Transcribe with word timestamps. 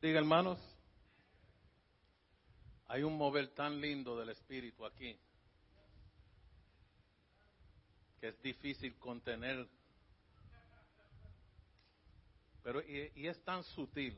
Diga, 0.00 0.20
hermanos, 0.20 0.58
hay 2.86 3.02
un 3.02 3.16
mover 3.16 3.48
tan 3.54 3.80
lindo 3.80 4.16
del 4.16 4.28
Espíritu 4.28 4.86
aquí 4.86 5.18
que 8.20 8.28
es 8.28 8.42
difícil 8.42 8.96
contener. 8.98 9.68
Pero 12.62 12.82
y, 12.82 13.26
es 13.26 13.42
tan 13.44 13.62
sutil. 13.64 14.16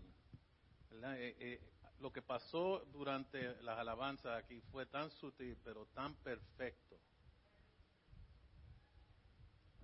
Eh, 1.03 1.37
eh, 1.39 1.61
lo 2.01 2.13
que 2.13 2.23
pasó 2.23 2.85
durante 2.93 3.63
las 3.63 3.79
alabanzas 3.79 4.43
aquí 4.43 4.61
fue 4.73 4.87
tan 4.87 5.11
sutil, 5.11 5.57
pero 5.63 5.87
tan 5.87 6.15
perfecto. 6.17 6.99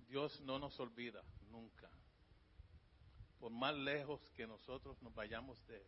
Dios 0.07 0.39
no 0.41 0.57
nos 0.57 0.79
olvida 0.79 1.21
nunca, 1.51 1.89
por 3.39 3.51
más 3.51 3.75
lejos 3.75 4.21
que 4.35 4.47
nosotros 4.47 5.01
nos 5.01 5.13
vayamos 5.13 5.65
de 5.67 5.77
Él. 5.77 5.87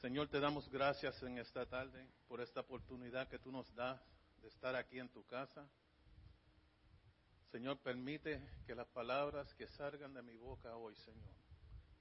Señor, 0.00 0.28
te 0.28 0.38
damos 0.38 0.68
gracias 0.68 1.22
en 1.24 1.38
esta 1.38 1.66
tarde 1.66 2.08
por 2.28 2.40
esta 2.40 2.60
oportunidad 2.60 3.28
que 3.28 3.38
tú 3.38 3.50
nos 3.50 3.74
das 3.74 4.00
de 4.40 4.48
estar 4.48 4.76
aquí 4.76 4.98
en 5.00 5.08
tu 5.08 5.24
casa. 5.26 5.68
Señor, 7.50 7.78
permite 7.78 8.40
que 8.66 8.74
las 8.74 8.86
palabras 8.88 9.52
que 9.54 9.66
salgan 9.66 10.14
de 10.14 10.22
mi 10.22 10.36
boca 10.36 10.76
hoy, 10.76 10.94
Señor, 10.96 11.34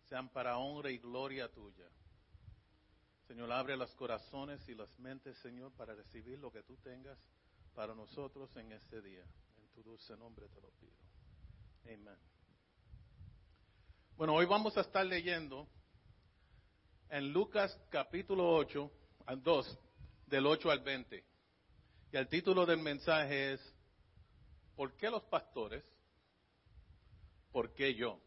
sean 0.04 0.30
para 0.30 0.58
honra 0.58 0.92
y 0.92 1.00
gloria 1.00 1.52
tuya. 1.52 1.90
Señor, 3.28 3.52
abre 3.52 3.76
los 3.76 3.94
corazones 3.96 4.68
y 4.70 4.76
las 4.76 5.00
mentes, 5.00 5.38
Señor, 5.40 5.72
para 5.74 5.96
recibir 5.96 6.38
lo 6.40 6.52
que 6.52 6.64
tú 6.64 6.78
tengas 6.78 7.18
para 7.74 7.96
nosotros 7.96 8.56
en 8.58 8.72
este 8.74 9.02
día. 9.02 9.24
En 9.58 9.68
tu 9.70 9.84
dulce 9.84 10.16
nombre 10.16 10.48
te 10.50 10.62
lo 10.62 10.70
pido. 10.72 11.07
Amén. 11.88 12.18
Bueno, 14.18 14.34
hoy 14.36 14.46
vamos 14.46 14.76
a 14.76 14.82
estar 14.82 15.06
leyendo 15.06 15.70
en 17.10 17.32
Lucas 17.32 17.80
capítulo 17.90 18.56
8, 18.56 18.92
2, 19.42 19.80
del 20.26 20.48
8 20.48 20.70
al 20.70 20.82
20. 20.82 21.24
Y 22.12 22.18
el 22.18 22.28
título 22.28 22.66
del 22.66 22.80
mensaje 22.80 23.54
es, 23.54 23.74
¿por 24.76 24.98
qué 24.98 25.10
los 25.10 25.24
pastores? 25.24 25.86
¿Por 27.54 27.74
qué 27.74 27.96
yo? 27.96 28.20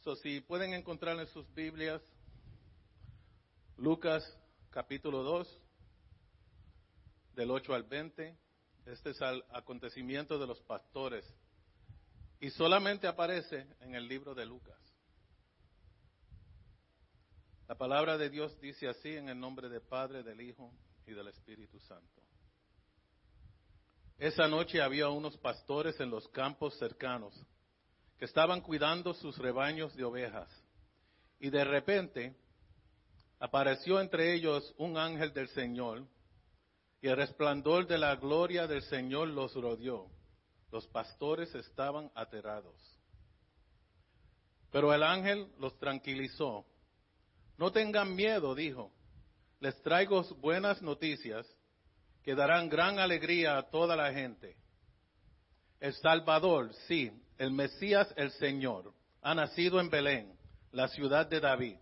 So, 0.00 0.16
si 0.16 0.40
pueden 0.40 0.74
encontrar 0.74 1.16
en 1.20 1.28
sus 1.28 1.46
Biblias, 1.54 2.02
Lucas 3.76 4.24
capítulo 4.70 5.22
2, 5.22 5.60
del 7.34 7.52
8 7.52 7.72
al 7.72 7.84
20, 7.84 8.43
este 8.86 9.10
es 9.10 9.20
el 9.20 9.42
acontecimiento 9.50 10.38
de 10.38 10.46
los 10.46 10.60
pastores. 10.62 11.24
Y 12.40 12.50
solamente 12.50 13.06
aparece 13.06 13.66
en 13.80 13.94
el 13.94 14.06
libro 14.06 14.34
de 14.34 14.44
Lucas. 14.44 14.78
La 17.66 17.76
palabra 17.76 18.18
de 18.18 18.28
Dios 18.28 18.60
dice 18.60 18.88
así 18.88 19.16
en 19.16 19.30
el 19.30 19.40
nombre 19.40 19.70
del 19.70 19.80
Padre, 19.80 20.22
del 20.22 20.40
Hijo 20.40 20.70
y 21.06 21.12
del 21.12 21.28
Espíritu 21.28 21.80
Santo. 21.80 22.22
Esa 24.18 24.46
noche 24.48 24.82
había 24.82 25.08
unos 25.08 25.36
pastores 25.38 25.98
en 26.00 26.10
los 26.10 26.28
campos 26.28 26.78
cercanos 26.78 27.34
que 28.18 28.26
estaban 28.26 28.60
cuidando 28.60 29.14
sus 29.14 29.38
rebaños 29.38 29.94
de 29.96 30.04
ovejas. 30.04 30.48
Y 31.40 31.50
de 31.50 31.64
repente 31.64 32.36
apareció 33.38 34.00
entre 34.00 34.34
ellos 34.34 34.74
un 34.78 34.96
ángel 34.96 35.32
del 35.32 35.48
Señor 35.48 36.06
y 37.04 37.08
el 37.08 37.18
resplandor 37.18 37.86
de 37.86 37.98
la 37.98 38.16
gloria 38.16 38.66
del 38.66 38.80
Señor 38.80 39.28
los 39.28 39.52
rodeó. 39.52 40.10
Los 40.72 40.86
pastores 40.86 41.54
estaban 41.54 42.10
aterrados. 42.14 42.74
Pero 44.72 44.94
el 44.94 45.02
ángel 45.02 45.52
los 45.58 45.78
tranquilizó. 45.78 46.64
No 47.58 47.70
tengan 47.72 48.14
miedo, 48.14 48.54
dijo 48.54 48.90
les 49.60 49.80
traigo 49.82 50.22
buenas 50.40 50.80
noticias 50.80 51.46
que 52.22 52.34
darán 52.34 52.70
gran 52.70 52.98
alegría 52.98 53.58
a 53.58 53.68
toda 53.68 53.96
la 53.96 54.10
gente. 54.10 54.56
El 55.80 55.92
Salvador, 55.92 56.72
sí, 56.88 57.12
el 57.36 57.50
Mesías, 57.50 58.14
el 58.16 58.30
Señor, 58.30 58.94
ha 59.20 59.34
nacido 59.34 59.78
en 59.78 59.90
Belén, 59.90 60.38
la 60.72 60.88
ciudad 60.88 61.26
de 61.26 61.40
David. 61.40 61.76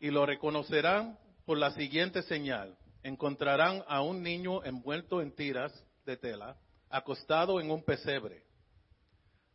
Y 0.00 0.10
lo 0.10 0.26
reconocerán 0.26 1.16
por 1.44 1.58
la 1.58 1.70
siguiente 1.70 2.22
señal. 2.22 2.76
Encontrarán 3.02 3.84
a 3.86 4.02
un 4.02 4.22
niño 4.22 4.64
envuelto 4.64 5.22
en 5.22 5.34
tiras 5.34 5.72
de 6.04 6.16
tela, 6.16 6.56
acostado 6.90 7.60
en 7.60 7.70
un 7.70 7.82
pesebre. 7.84 8.42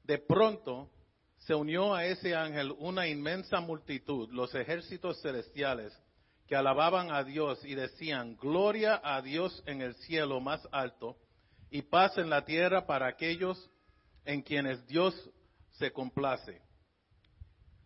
De 0.03 0.17
pronto 0.17 0.89
se 1.39 1.55
unió 1.55 1.93
a 1.93 2.05
ese 2.05 2.35
ángel 2.35 2.73
una 2.77 3.07
inmensa 3.07 3.59
multitud, 3.59 4.29
los 4.31 4.53
ejércitos 4.55 5.21
celestiales, 5.21 5.93
que 6.47 6.55
alababan 6.55 7.11
a 7.11 7.23
Dios 7.23 7.63
y 7.65 7.75
decían, 7.75 8.35
gloria 8.37 8.99
a 9.03 9.21
Dios 9.21 9.63
en 9.65 9.81
el 9.81 9.95
cielo 9.95 10.39
más 10.39 10.61
alto 10.71 11.17
y 11.69 11.81
paz 11.81 12.17
en 12.17 12.29
la 12.29 12.45
tierra 12.45 12.85
para 12.85 13.07
aquellos 13.07 13.69
en 14.25 14.41
quienes 14.41 14.85
Dios 14.87 15.15
se 15.71 15.91
complace. 15.91 16.61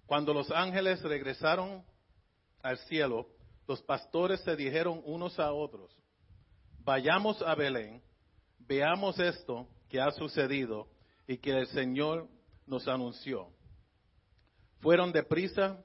Cuando 0.05 0.33
los 0.33 0.49
ángeles 0.51 1.01
regresaron 1.01 1.83
al 2.61 2.77
cielo, 2.79 3.27
los 3.67 3.81
pastores 3.81 4.39
se 4.41 4.55
dijeron 4.55 5.01
unos 5.05 5.37
a 5.39 5.51
otros, 5.51 5.91
vayamos 6.79 7.41
a 7.41 7.53
Belén, 7.53 8.01
veamos 8.59 9.19
esto 9.19 9.67
que 9.89 9.99
ha 9.99 10.11
sucedido 10.11 10.87
y 11.27 11.37
que 11.37 11.51
el 11.51 11.67
Señor 11.67 12.27
nos 12.65 12.87
anunció. 12.87 13.49
Fueron 14.79 15.11
deprisa 15.11 15.83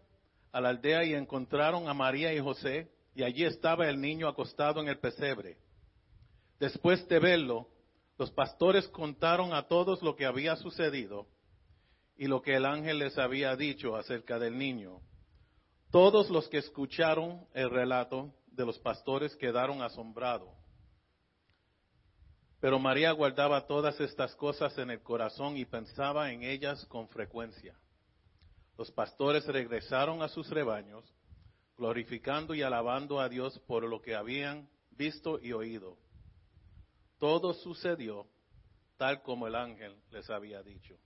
a 0.52 0.60
la 0.60 0.68
aldea 0.68 1.04
y 1.04 1.14
encontraron 1.14 1.88
a 1.88 1.94
María 1.94 2.32
y 2.32 2.38
José, 2.38 2.90
y 3.14 3.22
allí 3.22 3.44
estaba 3.44 3.88
el 3.88 4.00
niño 4.00 4.28
acostado 4.28 4.80
en 4.80 4.88
el 4.88 4.98
pesebre. 4.98 5.58
Después 6.60 7.06
de 7.08 7.18
verlo, 7.18 7.68
los 8.18 8.30
pastores 8.30 8.86
contaron 8.88 9.52
a 9.52 9.66
todos 9.66 10.02
lo 10.02 10.14
que 10.14 10.26
había 10.26 10.56
sucedido 10.56 11.26
y 12.16 12.26
lo 12.26 12.40
que 12.42 12.54
el 12.54 12.64
ángel 12.64 12.98
les 13.00 13.18
había 13.18 13.56
dicho 13.56 13.96
acerca 13.96 14.38
del 14.38 14.56
niño. 14.56 15.00
Todos 15.92 16.30
los 16.30 16.48
que 16.48 16.56
escucharon 16.56 17.46
el 17.52 17.68
relato 17.68 18.34
de 18.46 18.64
los 18.64 18.78
pastores 18.78 19.36
quedaron 19.36 19.82
asombrados. 19.82 20.48
Pero 22.60 22.78
María 22.78 23.12
guardaba 23.12 23.66
todas 23.66 24.00
estas 24.00 24.34
cosas 24.36 24.78
en 24.78 24.88
el 24.90 25.02
corazón 25.02 25.58
y 25.58 25.66
pensaba 25.66 26.32
en 26.32 26.44
ellas 26.44 26.86
con 26.86 27.08
frecuencia. 27.08 27.78
Los 28.78 28.90
pastores 28.90 29.44
regresaron 29.46 30.22
a 30.22 30.28
sus 30.28 30.48
rebaños, 30.48 31.04
glorificando 31.76 32.54
y 32.54 32.62
alabando 32.62 33.20
a 33.20 33.28
Dios 33.28 33.58
por 33.66 33.84
lo 33.84 34.00
que 34.00 34.14
habían 34.14 34.70
visto 34.92 35.38
y 35.42 35.52
oído. 35.52 35.98
Todo 37.18 37.52
sucedió 37.52 38.26
tal 38.96 39.20
como 39.20 39.46
el 39.46 39.54
ángel 39.54 39.94
les 40.10 40.30
había 40.30 40.62
dicho. 40.62 40.96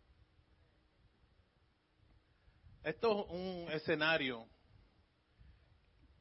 Esto 2.85 3.27
es 3.27 3.33
un 3.33 3.73
escenario 3.73 4.47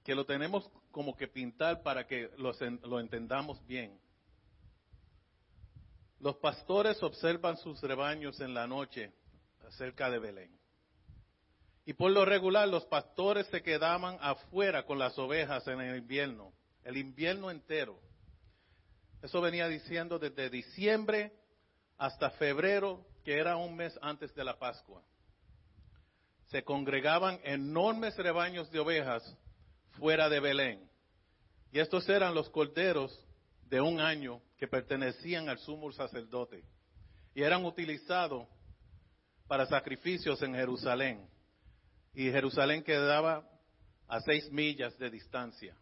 que 0.06 0.14
lo 0.14 0.24
tenemos 0.24 0.70
como 0.92 1.18
que 1.18 1.28
pintar 1.28 1.82
para 1.82 2.06
que 2.06 2.30
lo, 2.38 3.00
entendamos 3.00 3.66
bien. 3.66 4.00
Los 6.20 6.36
pastores 6.38 7.02
observan 7.02 7.58
sus 7.58 7.82
rebaños 7.82 8.40
en 8.40 8.54
la 8.54 8.68
noche 8.68 9.12
cerca 9.72 10.12
de 10.12 10.20
Belén. 10.20 10.60
Y 11.88 11.94
por 11.94 12.12
lo 12.12 12.24
regular 12.24 12.68
los 12.68 12.86
pastores 12.86 13.48
se 13.48 13.64
quedaban 13.64 14.20
afuera 14.22 14.86
con 14.86 15.00
las 15.00 15.18
ovejas 15.18 15.68
en 15.68 15.82
el 15.82 15.98
invierno, 15.98 16.54
el 16.84 16.98
invierno 16.98 17.50
entero. 17.50 18.00
Eso 19.24 19.42
venía 19.42 19.68
diciendo 19.68 20.20
desde 20.20 20.52
diciembre 20.52 21.34
hasta 21.98 22.30
febrero, 22.32 23.04
que 23.24 23.40
era 23.40 23.58
un 23.58 23.76
mes 23.76 23.98
antes 24.04 24.36
de 24.36 24.44
la 24.44 24.60
Pascua. 24.60 25.02
Se 26.52 26.64
congregaban 26.64 27.40
enormes 27.44 28.16
rebaños 28.18 28.70
de 28.70 28.80
ovejas 28.80 29.36
fuera 29.98 30.30
de 30.30 30.40
Belén. 30.40 30.90
Y 31.72 31.80
estos 31.80 32.08
eran 32.10 32.34
los 32.34 32.50
corderos 32.50 33.26
de 33.64 33.82
un 33.82 34.00
año 34.00 34.42
que 34.58 34.68
pertenecían 34.68 35.50
al 35.50 35.60
sumo 35.60 35.92
sacerdote 35.92 36.64
y 37.34 37.44
eran 37.44 37.66
utilizados 37.66 38.48
para 39.48 39.66
sacrificios 39.66 40.42
en 40.42 40.56
Jerusalén. 40.56 41.30
Y 42.14 42.32
Jerusalén 42.32 42.82
quedaba 42.82 43.48
a 44.08 44.22
seis 44.22 44.50
millas 44.52 44.98
de 44.98 45.10
distancia. 45.10 45.76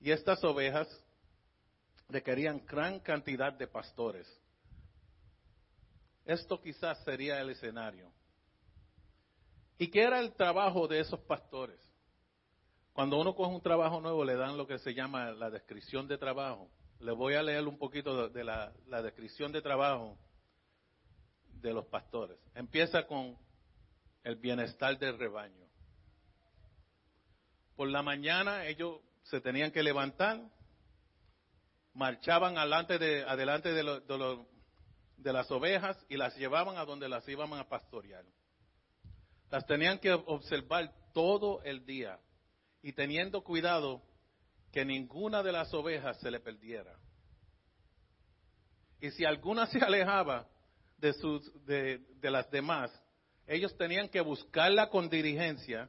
Y 0.00 0.10
estas 0.10 0.42
ovejas 0.42 0.88
requerían 2.08 2.64
gran 2.66 3.00
cantidad 3.00 3.52
de 3.52 3.66
pastores. 3.66 4.26
Esto 6.24 6.60
quizás 6.60 7.02
sería 7.04 7.40
el 7.40 7.50
escenario. 7.50 8.12
¿Y 9.78 9.88
qué 9.88 10.02
era 10.02 10.18
el 10.18 10.32
trabajo 10.34 10.88
de 10.88 11.00
esos 11.00 11.20
pastores? 11.20 11.78
Cuando 12.92 13.20
uno 13.20 13.34
coge 13.36 13.54
un 13.54 13.62
trabajo 13.62 14.00
nuevo 14.00 14.24
le 14.24 14.34
dan 14.34 14.56
lo 14.56 14.66
que 14.66 14.80
se 14.80 14.92
llama 14.92 15.30
la 15.30 15.50
descripción 15.50 16.08
de 16.08 16.18
trabajo. 16.18 16.68
le 16.98 17.12
voy 17.12 17.34
a 17.34 17.42
leer 17.44 17.66
un 17.68 17.78
poquito 17.78 18.28
de 18.28 18.42
la, 18.42 18.72
la 18.88 19.02
descripción 19.02 19.52
de 19.52 19.62
trabajo 19.62 20.18
de 21.60 21.72
los 21.72 21.86
pastores. 21.86 22.36
Empieza 22.56 23.06
con 23.06 23.38
el 24.24 24.34
bienestar 24.34 24.98
del 24.98 25.16
rebaño. 25.16 25.64
Por 27.76 27.88
la 27.88 28.02
mañana 28.02 28.66
ellos 28.66 29.00
se 29.22 29.40
tenían 29.40 29.70
que 29.70 29.84
levantar, 29.84 30.40
marchaban 31.94 32.58
adelante 32.58 32.98
de, 32.98 33.22
adelante 33.22 33.72
de, 33.72 33.84
de, 33.84 34.46
de 35.18 35.32
las 35.32 35.48
ovejas 35.52 35.96
y 36.08 36.16
las 36.16 36.36
llevaban 36.36 36.78
a 36.78 36.84
donde 36.84 37.08
las 37.08 37.28
iban 37.28 37.52
a 37.52 37.68
pastorear. 37.68 38.24
Las 39.50 39.66
tenían 39.66 39.98
que 39.98 40.12
observar 40.12 40.92
todo 41.12 41.62
el 41.62 41.84
día 41.84 42.18
y 42.82 42.92
teniendo 42.92 43.42
cuidado 43.42 44.02
que 44.72 44.84
ninguna 44.84 45.42
de 45.42 45.52
las 45.52 45.72
ovejas 45.72 46.18
se 46.20 46.30
le 46.30 46.40
perdiera. 46.40 46.98
Y 49.00 49.10
si 49.10 49.24
alguna 49.24 49.66
se 49.66 49.78
alejaba 49.84 50.46
de, 50.98 51.12
sus, 51.14 51.64
de, 51.64 52.00
las 52.22 52.50
demás, 52.50 52.90
ellos 53.46 53.76
tenían 53.76 54.08
que 54.08 54.20
buscarla 54.20 54.90
con 54.90 55.08
diligencia, 55.08 55.88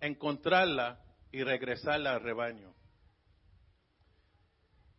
encontrarla 0.00 1.02
y 1.30 1.42
regresarla 1.42 2.12
al 2.12 2.22
rebaño. 2.22 2.74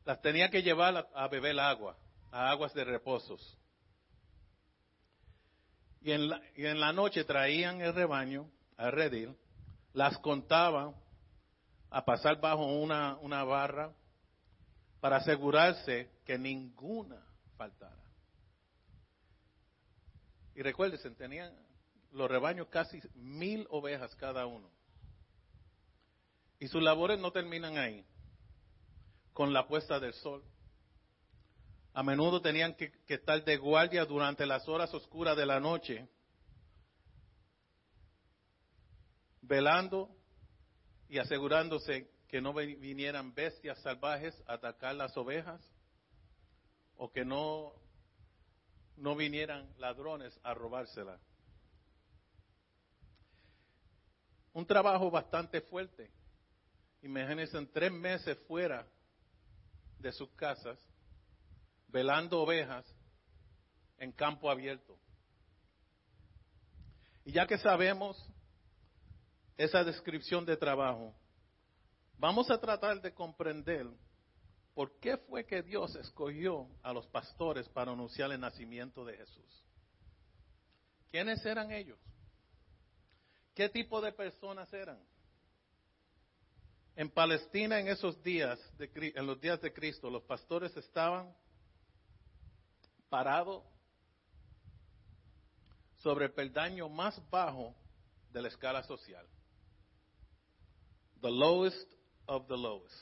Las 0.05 0.21
tenía 0.21 0.49
que 0.49 0.61
llevar 0.61 0.95
a, 0.95 1.23
a 1.23 1.27
beber 1.27 1.59
agua, 1.59 1.97
a 2.31 2.49
aguas 2.51 2.73
de 2.73 2.83
reposos. 2.83 3.58
Y 6.01 6.11
en, 6.11 6.29
la, 6.29 6.41
y 6.55 6.65
en 6.65 6.79
la 6.79 6.93
noche 6.93 7.23
traían 7.23 7.81
el 7.81 7.93
rebaño 7.93 8.49
a 8.77 8.89
redil, 8.89 9.35
las 9.93 10.17
contaban 10.19 10.95
a 11.89 12.05
pasar 12.05 12.39
bajo 12.39 12.65
una, 12.65 13.17
una 13.17 13.43
barra 13.43 13.93
para 14.99 15.17
asegurarse 15.17 16.09
que 16.25 16.37
ninguna 16.37 17.21
faltara. 17.57 17.95
Y 20.55 20.61
recuérdense, 20.61 21.09
tenían 21.11 21.53
los 22.11 22.29
rebaños 22.29 22.67
casi 22.67 23.01
mil 23.15 23.65
ovejas 23.69 24.15
cada 24.15 24.45
uno. 24.45 24.69
Y 26.59 26.67
sus 26.67 26.83
labores 26.83 27.19
no 27.19 27.31
terminan 27.31 27.77
ahí, 27.77 28.05
con 29.33 29.53
la 29.53 29.67
puesta 29.67 29.99
del 29.99 30.13
sol. 30.13 30.43
A 31.99 32.03
menudo 32.03 32.41
tenían 32.41 32.75
que, 32.75 32.93
estar 33.09 33.43
de 33.43 33.57
guardia 33.57 34.05
durante 34.05 34.45
las 34.45 34.69
horas 34.69 34.93
oscuras 34.93 35.35
de 35.35 35.45
la 35.45 35.59
noche, 35.59 36.07
velando 39.41 40.09
y 41.09 41.17
asegurándose 41.17 42.09
que 42.29 42.39
no 42.39 42.53
vinieran 42.53 43.33
bestias 43.35 43.81
salvajes 43.81 44.41
a 44.47 44.53
atacar 44.53 44.95
las 44.95 45.17
ovejas 45.17 45.61
o 46.95 47.11
que 47.11 47.25
no, 47.25 47.73
no 48.95 49.17
vinieran 49.17 49.69
ladrones 49.77 50.39
a 50.41 50.53
robársela. 50.53 51.19
Un 54.53 54.65
trabajo 54.65 55.11
bastante 55.11 55.59
fuerte. 55.59 56.09
Imagínense 57.01 57.57
en 57.57 57.69
tres 57.69 57.91
meses 57.91 58.37
fuera 58.47 58.87
de 59.97 60.13
sus 60.13 60.29
casas, 60.29 60.79
velando 61.89 62.41
ovejas 62.41 62.85
en 63.97 64.11
campo 64.11 64.49
abierto. 64.49 64.97
Y 67.25 67.31
ya 67.31 67.45
que 67.45 67.57
sabemos 67.57 68.17
esa 69.57 69.83
descripción 69.83 70.45
de 70.45 70.57
trabajo, 70.57 71.13
vamos 72.17 72.49
a 72.49 72.59
tratar 72.59 73.01
de 73.01 73.13
comprender 73.13 73.87
por 74.73 74.97
qué 74.99 75.17
fue 75.17 75.45
que 75.45 75.61
Dios 75.61 75.95
escogió 75.95 76.67
a 76.81 76.93
los 76.93 77.05
pastores 77.07 77.67
para 77.69 77.91
anunciar 77.91 78.31
el 78.31 78.39
nacimiento 78.39 79.03
de 79.03 79.17
Jesús. 79.17 79.65
¿Quiénes 81.11 81.45
eran 81.45 81.71
ellos? 81.71 81.99
¿Qué 83.53 83.67
tipo 83.67 83.99
de 83.99 84.13
personas 84.13 84.71
eran? 84.71 84.99
En 86.95 87.09
Palestina 87.09 87.79
en 87.79 87.87
esos 87.87 88.21
días, 88.23 88.59
en 88.79 89.25
los 89.25 89.39
días 89.41 89.59
de 89.61 89.73
Cristo, 89.73 90.09
los 90.09 90.23
pastores 90.23 90.75
estaban 90.77 91.35
parados 93.09 93.63
sobre 95.97 96.25
el 96.25 96.33
peldaño 96.33 96.87
más 96.89 97.21
bajo 97.29 97.75
de 98.31 98.41
la 98.41 98.47
escala 98.47 98.83
social 98.83 99.27
the 101.21 101.29
lowest 101.29 101.87
of 102.27 102.47
the 102.47 102.57
lowest. 102.57 102.95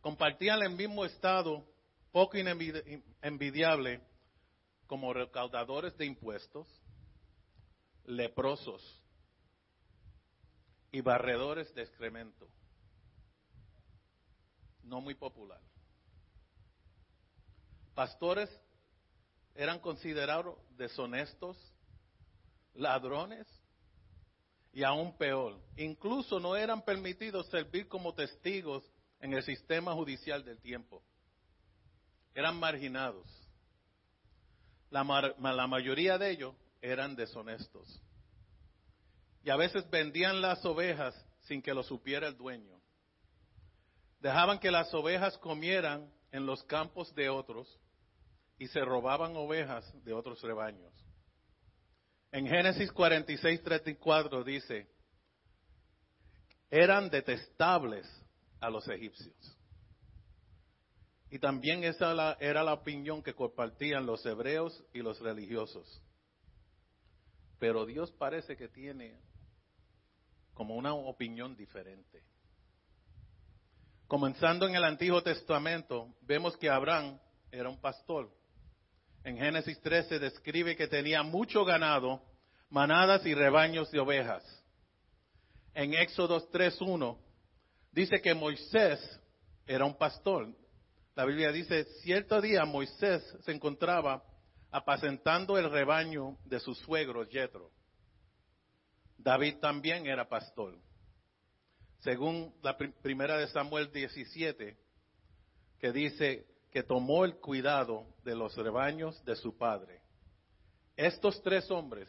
Compartían 0.00 0.62
el 0.62 0.70
mismo 0.70 1.04
estado, 1.04 1.64
poco 2.12 2.36
envidiable, 3.22 4.00
como 4.86 5.12
recaudadores 5.12 5.96
de 5.98 6.06
impuestos, 6.06 6.66
leprosos 8.04 8.82
y 10.90 11.00
barredores 11.00 11.72
de 11.74 11.82
excremento. 11.82 12.48
No 14.82 15.00
muy 15.00 15.14
popular. 15.14 15.60
Pastores 18.00 18.48
eran 19.54 19.78
considerados 19.78 20.56
deshonestos, 20.78 21.58
ladrones 22.72 23.46
y 24.72 24.84
aún 24.84 25.18
peor, 25.18 25.60
incluso 25.76 26.40
no 26.40 26.56
eran 26.56 26.82
permitidos 26.82 27.46
servir 27.48 27.88
como 27.88 28.14
testigos 28.14 28.90
en 29.20 29.34
el 29.34 29.42
sistema 29.42 29.92
judicial 29.92 30.42
del 30.46 30.58
tiempo. 30.62 31.02
Eran 32.34 32.58
marginados. 32.58 33.26
La, 34.88 35.04
la, 35.38 35.66
mayoría 35.66 36.16
de 36.16 36.30
ellos 36.30 36.54
eran 36.80 37.14
deshonestos. 37.14 38.00
Y 39.44 39.50
a 39.50 39.56
veces 39.56 39.84
vendían 39.90 40.40
las 40.40 40.64
ovejas 40.64 41.14
sin 41.40 41.60
que 41.60 41.74
lo 41.74 41.82
supiera 41.82 42.28
el 42.28 42.38
dueño. 42.38 42.80
Dejaban 44.20 44.58
que 44.58 44.70
las 44.70 44.94
ovejas 44.94 45.36
comieran 45.36 46.10
en 46.32 46.46
los 46.46 46.62
campos 46.64 47.14
de 47.14 47.28
otros 47.28 47.78
y 48.60 48.68
se 48.68 48.84
robaban 48.84 49.34
ovejas 49.36 49.90
de 50.04 50.12
otros 50.12 50.42
rebaños. 50.42 50.92
En 52.30 52.46
Génesis 52.46 52.92
46, 52.92 53.62
34 53.62 54.44
dice, 54.44 54.86
eran 56.70 57.08
detestables 57.08 58.06
a 58.60 58.68
los 58.68 58.86
egipcios. 58.86 59.34
Y 61.30 61.38
también 61.38 61.84
esa 61.84 62.36
era 62.38 62.62
la 62.62 62.74
opinión 62.74 63.22
que 63.22 63.32
compartían 63.32 64.04
los 64.04 64.26
hebreos 64.26 64.84
y 64.92 64.98
los 64.98 65.18
religiosos. 65.20 66.02
Pero 67.58 67.86
Dios 67.86 68.12
parece 68.12 68.58
que 68.58 68.68
tiene 68.68 69.18
como 70.52 70.74
una 70.74 70.92
opinión 70.92 71.56
diferente. 71.56 72.22
Comenzando 74.06 74.68
en 74.68 74.74
el 74.74 74.84
Antiguo 74.84 75.22
Testamento, 75.22 76.14
vemos 76.20 76.58
que 76.58 76.68
Abraham 76.68 77.18
era 77.50 77.70
un 77.70 77.80
pastor 77.80 78.38
en 79.24 79.36
Génesis 79.36 79.80
13 79.80 80.18
describe 80.18 80.76
que 80.76 80.88
tenía 80.88 81.22
mucho 81.22 81.64
ganado, 81.64 82.22
manadas 82.70 83.24
y 83.26 83.34
rebaños 83.34 83.90
de 83.90 84.00
ovejas. 84.00 84.42
En 85.74 85.94
Éxodo 85.94 86.40
3.1 86.50 87.18
dice 87.92 88.20
que 88.20 88.34
Moisés 88.34 89.20
era 89.66 89.84
un 89.84 89.96
pastor. 89.96 90.48
La 91.14 91.24
Biblia 91.24 91.52
dice, 91.52 91.84
cierto 92.02 92.40
día 92.40 92.64
Moisés 92.64 93.22
se 93.44 93.52
encontraba 93.52 94.22
apacentando 94.70 95.58
el 95.58 95.70
rebaño 95.70 96.38
de 96.44 96.60
su 96.60 96.74
suegro 96.74 97.26
Jetro. 97.26 97.70
David 99.18 99.56
también 99.60 100.06
era 100.06 100.28
pastor. 100.28 100.78
Según 101.98 102.54
la 102.62 102.78
primera 102.78 103.36
de 103.36 103.48
Samuel 103.48 103.92
17, 103.92 104.76
que 105.78 105.92
dice, 105.92 106.46
que 106.70 106.82
tomó 106.82 107.24
el 107.24 107.36
cuidado 107.36 108.06
de 108.24 108.34
los 108.34 108.56
rebaños 108.56 109.22
de 109.24 109.36
su 109.36 109.56
padre. 109.56 110.00
Estos 110.96 111.42
tres 111.42 111.70
hombres 111.70 112.08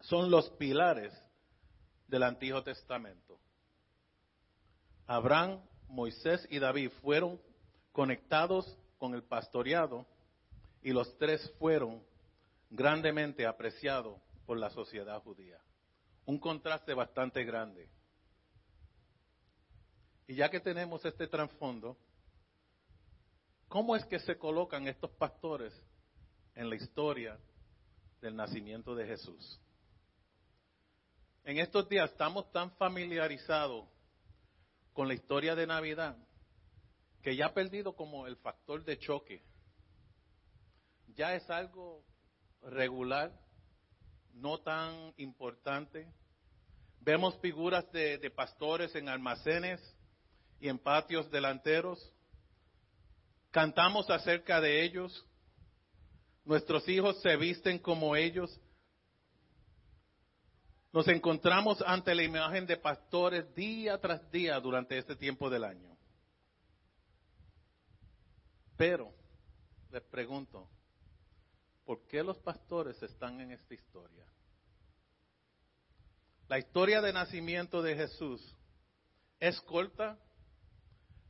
son 0.00 0.30
los 0.30 0.50
pilares 0.50 1.12
del 2.06 2.22
Antiguo 2.22 2.62
Testamento. 2.62 3.38
Abraham, 5.06 5.60
Moisés 5.88 6.46
y 6.50 6.58
David 6.58 6.90
fueron 7.02 7.40
conectados 7.92 8.78
con 8.98 9.14
el 9.14 9.22
pastoreado 9.22 10.06
y 10.82 10.92
los 10.92 11.16
tres 11.18 11.52
fueron 11.58 12.02
grandemente 12.70 13.46
apreciados 13.46 14.18
por 14.46 14.58
la 14.58 14.70
sociedad 14.70 15.22
judía. 15.22 15.58
Un 16.26 16.38
contraste 16.38 16.94
bastante 16.94 17.44
grande. 17.44 17.88
Y 20.26 20.36
ya 20.36 20.50
que 20.50 20.60
tenemos 20.60 21.04
este 21.04 21.26
trasfondo, 21.26 21.98
¿Cómo 23.68 23.96
es 23.96 24.04
que 24.04 24.18
se 24.20 24.38
colocan 24.38 24.86
estos 24.86 25.10
pastores 25.12 25.72
en 26.54 26.68
la 26.70 26.76
historia 26.76 27.38
del 28.20 28.36
nacimiento 28.36 28.94
de 28.94 29.06
Jesús? 29.06 29.60
En 31.44 31.58
estos 31.58 31.88
días 31.88 32.10
estamos 32.10 32.50
tan 32.52 32.70
familiarizados 32.76 33.86
con 34.92 35.08
la 35.08 35.14
historia 35.14 35.54
de 35.54 35.66
Navidad 35.66 36.16
que 37.24 37.36
ya 37.36 37.46
ha 37.46 37.54
perdido 37.54 37.96
como 37.96 38.26
el 38.26 38.36
factor 38.36 38.84
de 38.84 38.98
choque. 38.98 39.42
Ya 41.14 41.34
es 41.34 41.48
algo 41.48 42.04
regular, 42.62 43.32
no 44.34 44.58
tan 44.60 45.14
importante. 45.16 46.06
Vemos 47.00 47.38
figuras 47.40 47.90
de, 47.92 48.18
de 48.18 48.30
pastores 48.30 48.94
en 48.94 49.08
almacenes 49.08 49.80
y 50.60 50.68
en 50.68 50.78
patios 50.78 51.30
delanteros. 51.30 52.12
Cantamos 53.54 54.10
acerca 54.10 54.60
de 54.60 54.82
ellos. 54.82 55.24
Nuestros 56.44 56.88
hijos 56.88 57.22
se 57.22 57.36
visten 57.36 57.78
como 57.78 58.16
ellos. 58.16 58.60
Nos 60.92 61.06
encontramos 61.06 61.80
ante 61.86 62.16
la 62.16 62.24
imagen 62.24 62.66
de 62.66 62.76
pastores 62.76 63.54
día 63.54 63.96
tras 64.00 64.28
día 64.32 64.58
durante 64.58 64.98
este 64.98 65.14
tiempo 65.14 65.48
del 65.48 65.62
año. 65.62 65.96
Pero, 68.76 69.14
les 69.92 70.02
pregunto, 70.02 70.68
¿por 71.84 72.04
qué 72.08 72.24
los 72.24 72.38
pastores 72.38 73.00
están 73.04 73.40
en 73.40 73.52
esta 73.52 73.72
historia? 73.72 74.26
La 76.48 76.58
historia 76.58 77.00
de 77.00 77.12
nacimiento 77.12 77.82
de 77.82 77.94
Jesús 77.94 78.56
es 79.38 79.60
corta, 79.60 80.18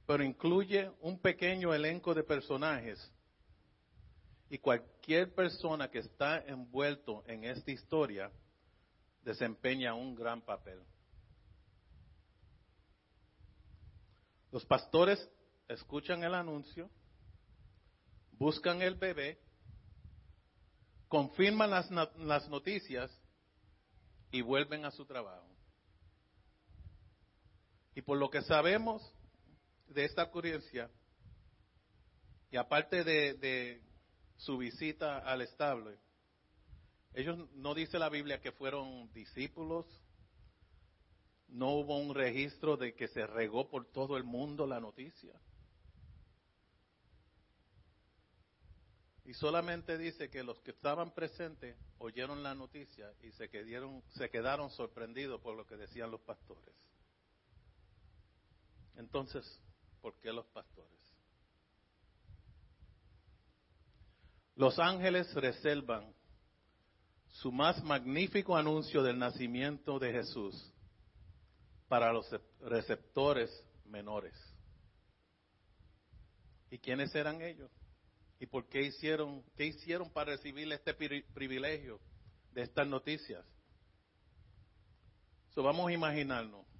pero 0.06 0.22
incluye 0.22 0.90
un 1.00 1.18
pequeño 1.18 1.72
elenco 1.72 2.14
de 2.14 2.22
personajes 2.22 3.10
y 4.50 4.58
cualquier 4.58 5.34
persona 5.34 5.90
que 5.90 6.00
está 6.00 6.44
envuelto 6.46 7.24
en 7.26 7.44
esta 7.44 7.70
historia 7.70 8.30
desempeña 9.22 9.94
un 9.94 10.14
gran 10.14 10.42
papel. 10.42 10.80
Los 14.52 14.64
pastores 14.66 15.28
escuchan 15.68 16.22
el 16.22 16.34
anuncio, 16.34 16.90
buscan 18.32 18.82
el 18.82 18.94
bebé, 18.96 19.40
confirman 21.08 21.70
las, 21.70 21.90
las 21.90 22.48
noticias 22.48 23.10
y 24.30 24.42
vuelven 24.42 24.84
a 24.84 24.90
su 24.90 25.06
trabajo. 25.06 25.48
Y 27.94 28.02
por 28.02 28.18
lo 28.18 28.28
que 28.30 28.42
sabemos 28.42 29.12
de 29.88 30.04
esta 30.04 30.24
ocurrencia, 30.24 30.90
y 32.50 32.56
aparte 32.56 33.02
de, 33.04 33.82
su 34.36 34.58
visita 34.58 35.18
al 35.18 35.42
estable, 35.42 35.98
ellos 37.12 37.48
no 37.54 37.74
dice 37.74 37.98
la 37.98 38.08
Biblia 38.08 38.40
que 38.40 38.52
fueron 38.52 39.12
discípulos, 39.12 39.86
no 41.48 41.70
hubo 41.70 41.98
un 41.98 42.14
registro 42.14 42.76
de 42.76 42.94
que 42.94 43.08
se 43.08 43.26
regó 43.26 43.68
por 43.68 43.86
todo 43.86 44.16
el 44.16 44.24
mundo 44.24 44.66
la 44.66 44.80
noticia. 44.80 45.32
Y 49.24 49.34
solamente 49.34 49.96
dice 49.96 50.28
que 50.30 50.42
los 50.42 50.60
que 50.60 50.72
estaban 50.72 51.12
presentes 51.12 51.76
oyeron 51.98 52.42
la 52.42 52.54
noticia 52.54 53.12
y 53.22 53.32
se 53.32 53.48
quedaron, 53.48 54.02
se 54.10 54.28
quedaron 54.28 54.70
sorprendidos 54.70 55.40
por 55.40 55.56
lo 55.56 55.66
que 55.66 55.76
decían 55.76 56.10
los 56.10 56.20
pastores. 56.20 56.74
Entonces, 58.96 59.60
¿por 60.04 60.20
qué 60.20 60.30
los 60.34 60.44
pastores? 60.48 61.00
Los 64.54 64.78
ángeles 64.78 65.32
reservan 65.32 66.14
su 67.40 67.50
más 67.50 67.82
magnífico 67.82 68.54
anuncio 68.54 69.02
del 69.02 69.18
nacimiento 69.18 69.98
de 69.98 70.12
Jesús 70.12 70.70
para 71.88 72.12
los 72.12 72.28
receptores 72.60 73.50
menores. 73.86 74.34
¿Y 76.70 76.76
quiénes 76.76 77.14
eran 77.14 77.40
ellos? 77.40 77.70
¿Y 78.38 78.44
por 78.44 78.68
qué 78.68 78.82
hicieron, 78.82 79.42
qué 79.56 79.64
hicieron 79.64 80.10
para 80.10 80.32
recibir 80.32 80.70
este 80.70 80.92
privilegio 80.92 81.98
de 82.52 82.60
estas 82.60 82.86
noticias? 82.86 83.42
Vamos 85.56 85.88
a 85.88 85.92
imaginarnos. 85.94 86.73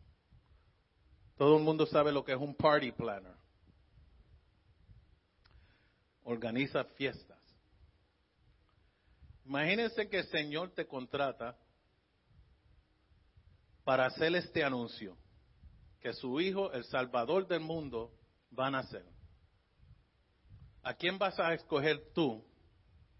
Todo 1.36 1.56
el 1.56 1.64
mundo 1.64 1.86
sabe 1.86 2.12
lo 2.12 2.24
que 2.24 2.32
es 2.32 2.38
un 2.38 2.54
party 2.54 2.92
planner. 2.92 3.34
Organiza 6.22 6.84
fiestas. 6.84 7.38
Imagínense 9.44 10.08
que 10.08 10.20
el 10.20 10.26
Señor 10.28 10.70
te 10.70 10.86
contrata 10.86 11.58
para 13.84 14.06
hacer 14.06 14.34
este 14.34 14.64
anuncio, 14.64 15.16
que 16.00 16.14
su 16.14 16.40
Hijo, 16.40 16.72
el 16.72 16.84
Salvador 16.84 17.46
del 17.46 17.60
mundo, 17.60 18.10
va 18.58 18.68
a 18.68 18.70
nacer. 18.70 19.04
¿A 20.82 20.94
quién 20.94 21.18
vas 21.18 21.38
a 21.38 21.52
escoger 21.52 22.12
tú 22.14 22.44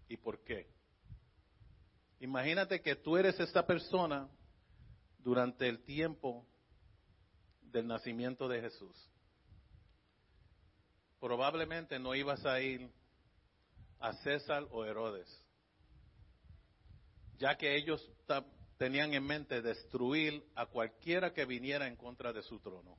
y 0.07 0.17
por 0.17 0.43
qué? 0.43 0.67
Imagínate 2.19 2.81
que 2.81 2.95
tú 2.95 3.17
eres 3.17 3.39
esta 3.39 3.65
persona 3.65 4.27
durante 5.19 5.67
el 5.67 5.83
tiempo 5.83 6.47
del 7.75 7.87
nacimiento 7.87 8.47
de 8.47 8.61
Jesús. 8.61 8.95
Probablemente 11.19 11.99
no 11.99 12.15
ibas 12.15 12.45
a 12.45 12.59
ir 12.61 12.89
a 13.99 14.13
César 14.13 14.65
o 14.71 14.85
Herodes 14.85 15.45
ya 17.37 17.57
que 17.57 17.75
ellos 17.75 18.01
tenían 18.77 19.13
en 19.13 19.25
mente 19.25 19.61
destruir 19.61 20.43
a 20.55 20.65
cualquiera 20.67 21.33
que 21.33 21.45
viniera 21.45 21.87
en 21.87 21.95
contra 21.95 22.31
de 22.33 22.41
su 22.41 22.59
trono. 22.59 22.97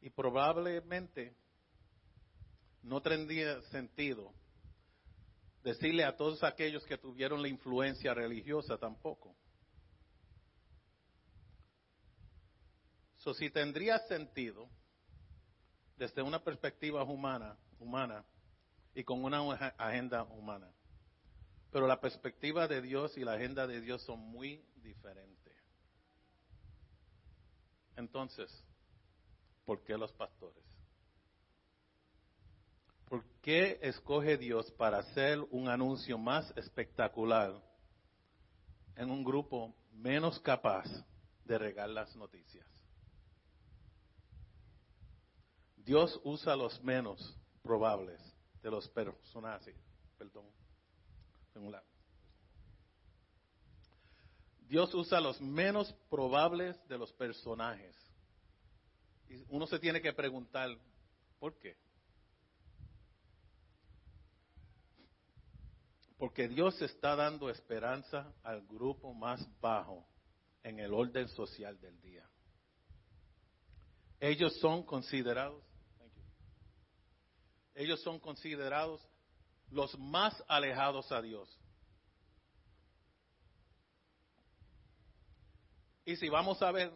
Y 0.00 0.10
probablemente 0.10 1.34
no 2.82 3.02
tendría 3.02 3.60
sentido 3.62 4.32
decirle 5.64 6.04
a 6.04 6.16
todos 6.16 6.44
aquellos 6.44 6.84
que 6.86 6.98
tuvieron 6.98 7.42
la 7.42 7.48
influencia 7.48 8.14
religiosa 8.14 8.78
tampoco. 8.78 9.34
Si 13.34 13.50
tendría 13.50 13.98
sentido 14.00 14.68
desde 15.96 16.22
una 16.22 16.42
perspectiva 16.42 17.02
humana, 17.02 17.56
humana 17.80 18.24
y 18.94 19.04
con 19.04 19.24
una 19.24 19.40
agenda 19.76 20.24
humana. 20.24 20.70
Pero 21.70 21.86
la 21.86 22.00
perspectiva 22.00 22.66
de 22.66 22.80
Dios 22.80 23.16
y 23.18 23.24
la 23.24 23.34
agenda 23.34 23.66
de 23.66 23.80
Dios 23.80 24.02
son 24.02 24.20
muy 24.20 24.64
diferentes. 24.76 25.54
Entonces, 27.96 28.64
¿por 29.64 29.82
qué 29.82 29.98
los 29.98 30.12
pastores? 30.12 30.64
¿Por 33.08 33.24
qué 33.42 33.78
escoge 33.82 34.36
Dios 34.36 34.70
para 34.72 34.98
hacer 34.98 35.40
un 35.50 35.68
anuncio 35.68 36.16
más 36.16 36.52
espectacular 36.56 37.60
en 38.96 39.10
un 39.10 39.24
grupo 39.24 39.74
menos 39.92 40.38
capaz 40.40 40.86
de 41.44 41.58
regar 41.58 41.88
las 41.88 42.14
noticias? 42.16 42.77
Dios 45.88 46.20
usa 46.22 46.54
los 46.54 46.78
menos 46.84 47.34
probables 47.62 48.20
de 48.62 48.70
los 48.70 48.86
personajes, 48.90 49.74
perdón, 50.18 50.44
Dios 54.68 54.92
usa 54.92 55.18
los 55.18 55.40
menos 55.40 55.90
probables 56.10 56.76
de 56.88 56.98
los 56.98 57.10
personajes. 57.14 57.96
Y 59.30 59.42
uno 59.48 59.66
se 59.66 59.78
tiene 59.78 60.02
que 60.02 60.12
preguntar, 60.12 60.68
¿por 61.38 61.58
qué? 61.58 61.74
Porque 66.18 66.48
Dios 66.48 66.82
está 66.82 67.16
dando 67.16 67.48
esperanza 67.48 68.30
al 68.42 68.60
grupo 68.66 69.14
más 69.14 69.40
bajo 69.58 70.06
en 70.62 70.80
el 70.80 70.92
orden 70.92 71.28
social 71.28 71.80
del 71.80 71.98
día. 72.02 72.28
Ellos 74.20 74.58
son 74.58 74.82
considerados, 74.82 75.64
ellos 77.78 78.02
son 78.02 78.18
considerados 78.18 79.00
los 79.70 79.96
más 80.00 80.34
alejados 80.48 81.12
a 81.12 81.22
Dios. 81.22 81.48
Y 86.04 86.16
si 86.16 86.28
vamos 86.28 86.60
a 86.60 86.72
ver, 86.72 86.92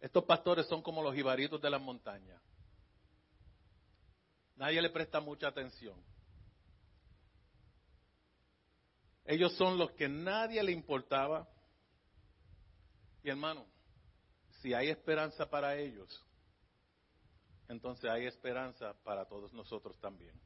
estos 0.00 0.24
pastores 0.24 0.66
son 0.66 0.80
como 0.80 1.02
los 1.02 1.14
jibaritos 1.14 1.60
de 1.60 1.68
las 1.68 1.82
montañas. 1.82 2.40
Nadie 4.56 4.80
le 4.80 4.88
presta 4.88 5.20
mucha 5.20 5.48
atención. 5.48 6.02
Ellos 9.26 9.54
son 9.56 9.76
los 9.76 9.90
que 9.90 10.08
nadie 10.08 10.62
le 10.62 10.72
importaba. 10.72 11.46
Y 13.22 13.28
hermano, 13.28 13.66
si 14.62 14.72
hay 14.72 14.88
esperanza 14.88 15.50
para 15.50 15.76
ellos, 15.76 16.24
entonces 17.68 18.10
hay 18.10 18.26
esperanza 18.26 18.94
para 19.04 19.24
todos 19.26 19.52
nosotros 19.52 19.98
también. 19.98 20.38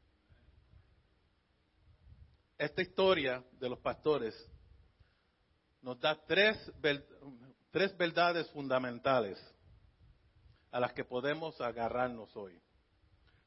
Esta 2.56 2.82
historia 2.82 3.44
de 3.52 3.68
los 3.68 3.78
pastores 3.78 4.34
nos 5.82 5.98
da 6.00 6.20
tres, 6.26 6.72
tres 7.70 7.96
verdades 7.96 8.50
fundamentales 8.50 9.38
a 10.70 10.80
las 10.80 10.92
que 10.92 11.04
podemos 11.04 11.60
agarrarnos 11.60 12.34
hoy. 12.36 12.60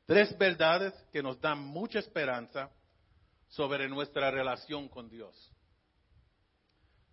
Tres 0.05 0.37
verdades 0.37 0.93
que 1.11 1.21
nos 1.21 1.39
dan 1.39 1.59
mucha 1.59 1.99
esperanza 1.99 2.71
sobre 3.47 3.87
nuestra 3.89 4.31
relación 4.31 4.87
con 4.87 5.09
Dios. 5.09 5.53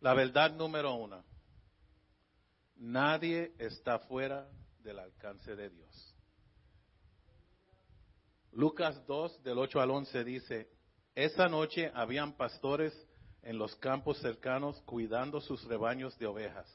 La 0.00 0.14
verdad 0.14 0.52
número 0.52 0.94
uno, 0.94 1.24
nadie 2.76 3.52
está 3.58 3.98
fuera 3.98 4.48
del 4.78 5.00
alcance 5.00 5.56
de 5.56 5.70
Dios. 5.70 6.17
Lucas 8.58 9.06
2, 9.06 9.44
del 9.44 9.56
8 9.56 9.80
al 9.80 9.88
11 9.92 10.24
dice, 10.24 10.68
esa 11.14 11.48
noche 11.48 11.92
habían 11.94 12.32
pastores 12.32 12.92
en 13.42 13.56
los 13.56 13.76
campos 13.76 14.18
cercanos 14.18 14.80
cuidando 14.80 15.40
sus 15.40 15.62
rebaños 15.62 16.18
de 16.18 16.26
ovejas. 16.26 16.66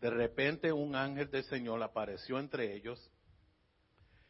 De 0.00 0.08
repente 0.08 0.72
un 0.72 0.96
ángel 0.96 1.30
del 1.30 1.44
Señor 1.44 1.82
apareció 1.82 2.38
entre 2.38 2.74
ellos 2.74 2.98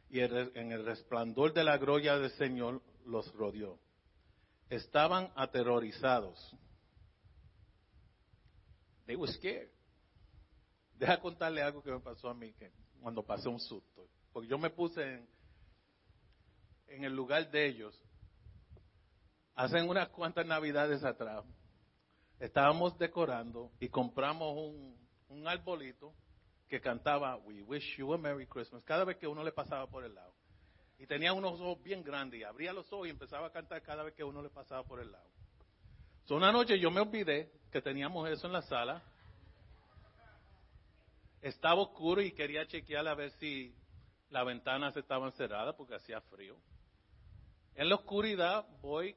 y 0.08 0.18
en 0.18 0.72
el 0.72 0.84
resplandor 0.84 1.52
de 1.52 1.62
la 1.62 1.78
gloria 1.78 2.18
del 2.18 2.32
Señor 2.32 2.82
los 3.06 3.32
rodeó. 3.34 3.78
Estaban 4.68 5.30
aterrorizados. 5.36 6.56
They 9.06 9.14
were 9.14 9.32
scared. 9.32 9.70
Deja 10.98 11.20
contarle 11.20 11.62
algo 11.62 11.84
que 11.84 11.92
me 11.92 12.00
pasó 12.00 12.28
a 12.28 12.34
mí 12.34 12.52
que 12.54 12.72
cuando 13.00 13.22
pasé 13.22 13.48
un 13.48 13.60
susto. 13.60 14.08
Porque 14.32 14.48
yo 14.48 14.58
me 14.58 14.70
puse 14.70 15.02
en, 15.02 15.39
en 16.90 17.04
el 17.04 17.14
lugar 17.14 17.50
de 17.50 17.66
ellos. 17.66 17.98
Hace 19.54 19.82
unas 19.82 20.08
cuantas 20.08 20.46
navidades 20.46 21.04
atrás, 21.04 21.44
estábamos 22.38 22.98
decorando 22.98 23.70
y 23.80 23.88
compramos 23.88 24.56
un, 24.56 24.96
un 25.28 25.48
arbolito 25.48 26.14
que 26.68 26.80
cantaba 26.80 27.36
We 27.36 27.62
Wish 27.62 27.96
You 27.96 28.14
a 28.14 28.18
Merry 28.18 28.46
Christmas 28.46 28.82
cada 28.84 29.04
vez 29.04 29.16
que 29.16 29.26
uno 29.26 29.42
le 29.42 29.52
pasaba 29.52 29.86
por 29.86 30.04
el 30.04 30.14
lado. 30.14 30.34
Y 30.98 31.06
tenía 31.06 31.32
unos 31.32 31.60
ojos 31.60 31.82
bien 31.82 32.02
grandes 32.02 32.40
y 32.40 32.44
abría 32.44 32.72
los 32.72 32.92
ojos 32.92 33.06
y 33.06 33.10
empezaba 33.10 33.46
a 33.46 33.50
cantar 33.50 33.82
cada 33.82 34.02
vez 34.02 34.14
que 34.14 34.22
uno 34.22 34.42
le 34.42 34.50
pasaba 34.50 34.84
por 34.84 35.00
el 35.00 35.10
lado. 35.10 35.28
So, 36.24 36.36
una 36.36 36.52
noche 36.52 36.78
yo 36.78 36.90
me 36.90 37.00
olvidé 37.00 37.50
que 37.72 37.80
teníamos 37.80 38.28
eso 38.28 38.46
en 38.46 38.52
la 38.52 38.62
sala. 38.62 39.02
Estaba 41.40 41.80
oscuro 41.80 42.20
y 42.20 42.32
quería 42.32 42.66
chequear 42.66 43.08
a 43.08 43.14
ver 43.14 43.30
si 43.32 43.74
las 44.28 44.44
ventanas 44.44 44.96
estaban 44.96 45.32
cerradas 45.32 45.74
porque 45.74 45.94
hacía 45.94 46.20
frío. 46.20 46.56
En 47.80 47.88
la 47.88 47.94
oscuridad 47.94 48.66
voy, 48.82 49.16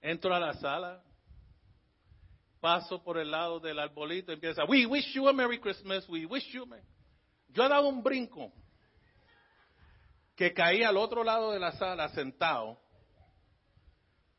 entro 0.00 0.34
a 0.34 0.40
la 0.40 0.54
sala, 0.54 1.00
paso 2.60 3.04
por 3.04 3.18
el 3.18 3.30
lado 3.30 3.60
del 3.60 3.78
arbolito 3.78 4.32
y 4.32 4.34
empieza, 4.34 4.64
we 4.64 4.84
wish 4.84 5.14
you 5.14 5.28
a 5.28 5.32
Merry 5.32 5.60
Christmas, 5.60 6.08
we 6.08 6.26
wish 6.26 6.50
you 6.50 6.64
a. 6.64 6.80
Yo 7.50 7.64
he 7.64 7.68
dado 7.68 7.86
un 7.86 8.02
brinco 8.02 8.52
que 10.34 10.52
caí 10.52 10.82
al 10.82 10.96
otro 10.96 11.22
lado 11.22 11.52
de 11.52 11.60
la 11.60 11.70
sala 11.70 12.08
sentado. 12.08 12.80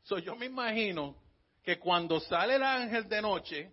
So, 0.02 0.18
yo 0.18 0.36
me 0.36 0.44
imagino 0.44 1.16
que 1.62 1.78
cuando 1.78 2.20
sale 2.20 2.56
el 2.56 2.62
ángel 2.62 3.08
de 3.08 3.22
noche, 3.22 3.72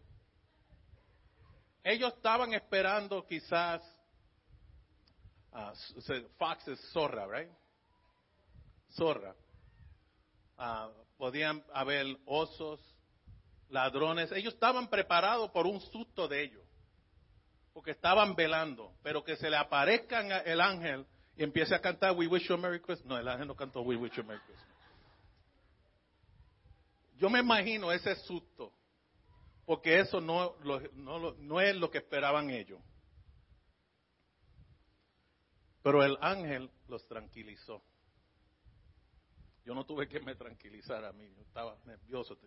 ellos 1.84 2.14
estaban 2.14 2.54
esperando 2.54 3.26
quizás, 3.26 3.84
uh, 5.52 5.74
Fox 6.38 6.70
es 6.70 6.80
zorra, 6.94 7.28
right? 7.28 7.52
Zorra. 8.98 9.36
Uh, 10.58 10.92
podían 11.18 11.64
haber 11.72 12.18
osos, 12.26 12.82
ladrones. 13.70 14.32
Ellos 14.32 14.56
estaban 14.56 14.90
preparados 14.90 15.52
por 15.52 15.68
un 15.68 15.80
susto 15.80 16.28
de 16.28 16.44
ellos, 16.44 16.64
porque 17.74 17.92
estaban 17.92 18.36
velando, 18.36 18.92
pero 19.04 19.24
que 19.24 19.36
se 19.36 19.50
le 19.50 19.56
aparezca 19.56 20.22
el 20.42 20.60
ángel 20.60 21.06
y 21.36 21.44
empiece 21.44 21.76
a 21.76 21.82
cantar 21.82 22.14
We 22.14 22.28
Wish 22.28 22.48
You 22.48 22.56
a 22.56 22.58
Merry 22.58 22.82
Christmas. 22.82 23.08
No, 23.08 23.18
el 23.18 23.28
ángel 23.28 23.48
no 23.48 23.56
cantó 23.56 23.82
We 23.82 23.96
Wish 23.96 24.14
You 24.14 24.24
a 24.24 24.26
Merry 24.26 24.42
Christmas. 24.42 24.68
Yo 27.18 27.30
me 27.30 27.40
imagino 27.40 27.92
ese 27.92 28.16
susto, 28.16 28.72
porque 29.66 30.00
eso 30.00 30.20
no, 30.20 30.56
no, 30.94 31.34
no 31.34 31.62
es 31.62 31.76
lo 31.76 31.90
que 31.92 32.00
esperaban 32.00 32.50
ellos. 32.50 32.80
Pero 35.84 36.04
el 36.04 36.18
ángel 36.22 36.70
los 36.88 37.08
tranquilizó. 37.08 37.82
Yo 39.68 39.76
no 39.76 39.86
tuve 39.86 40.08
que 40.08 40.22
me 40.22 40.34
tranquilizar 40.34 41.04
a 41.04 41.12
mí, 41.12 41.30
yo 41.36 41.42
estaba 41.42 41.78
nervioso. 41.84 42.38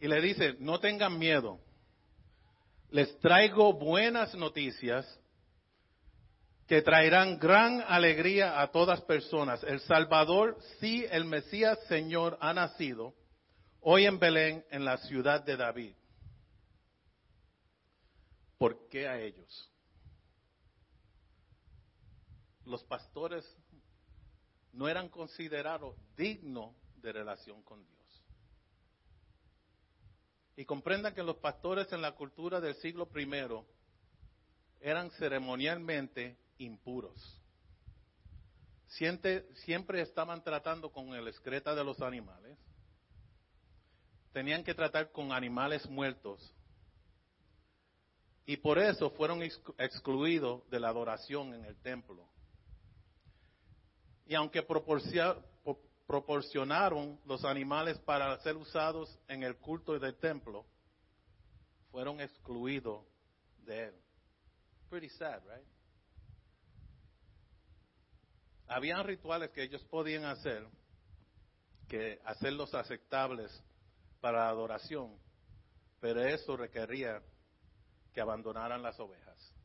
Y 0.00 0.08
le 0.08 0.18
dice, 0.22 0.56
no 0.58 0.80
tengan 0.80 1.18
miedo, 1.18 1.60
les 2.88 3.18
traigo 3.18 3.74
buenas 3.74 4.34
noticias 4.34 5.20
que 6.66 6.80
traerán 6.80 7.38
gran 7.38 7.82
alegría 7.86 8.62
a 8.62 8.70
todas 8.70 9.02
personas. 9.02 9.62
El 9.64 9.80
Salvador, 9.80 10.56
sí, 10.78 11.04
el 11.10 11.26
Mesías 11.26 11.78
Señor 11.88 12.38
ha 12.40 12.54
nacido 12.54 13.14
hoy 13.82 14.06
en 14.06 14.18
Belén, 14.18 14.64
en 14.70 14.86
la 14.86 14.96
ciudad 14.96 15.44
de 15.44 15.58
David. 15.58 15.94
¿Por 18.56 18.88
qué 18.88 19.06
a 19.06 19.20
ellos? 19.20 19.70
Los 22.64 22.82
pastores 22.84 23.44
no 24.72 24.88
eran 24.88 25.08
considerados 25.08 25.96
dignos 26.16 26.74
de 26.96 27.12
relación 27.12 27.62
con 27.62 27.84
Dios. 27.86 28.24
Y 30.56 30.64
comprendan 30.64 31.14
que 31.14 31.22
los 31.22 31.36
pastores 31.36 31.92
en 31.92 32.02
la 32.02 32.12
cultura 32.12 32.60
del 32.60 32.74
siglo 32.76 33.08
I 33.14 33.28
eran 34.80 35.10
ceremonialmente 35.12 36.36
impuros. 36.58 37.40
Siempre, 38.86 39.46
siempre 39.56 40.00
estaban 40.02 40.42
tratando 40.42 40.90
con 40.90 41.14
el 41.14 41.28
excreta 41.28 41.74
de 41.74 41.84
los 41.84 42.00
animales. 42.00 42.58
Tenían 44.32 44.64
que 44.64 44.74
tratar 44.74 45.12
con 45.12 45.32
animales 45.32 45.88
muertos. 45.88 46.54
Y 48.46 48.56
por 48.56 48.78
eso 48.78 49.10
fueron 49.10 49.42
excluidos 49.42 50.68
de 50.70 50.80
la 50.80 50.88
adoración 50.88 51.54
en 51.54 51.64
el 51.64 51.76
templo. 51.76 52.29
Y 54.30 54.36
aunque 54.36 54.62
proporcionaron 56.06 57.18
los 57.26 57.44
animales 57.44 57.98
para 57.98 58.38
ser 58.38 58.56
usados 58.56 59.18
en 59.26 59.42
el 59.42 59.56
culto 59.56 59.98
del 59.98 60.14
templo, 60.14 60.64
fueron 61.90 62.20
excluidos 62.20 63.04
de 63.64 63.88
él. 63.88 63.94
Pretty 64.88 65.08
sad, 65.08 65.42
right? 65.48 65.66
habían 68.68 69.04
rituales 69.04 69.50
que 69.50 69.64
ellos 69.64 69.82
podían 69.86 70.24
hacer, 70.26 70.64
que 71.88 72.20
hacerlos 72.24 72.72
aceptables 72.72 73.50
para 74.20 74.44
la 74.44 74.50
adoración, 74.50 75.18
pero 75.98 76.22
eso 76.22 76.56
requería 76.56 77.20
que 78.14 78.20
abandonaran 78.20 78.80
las 78.80 79.00
ovejas. 79.00 79.56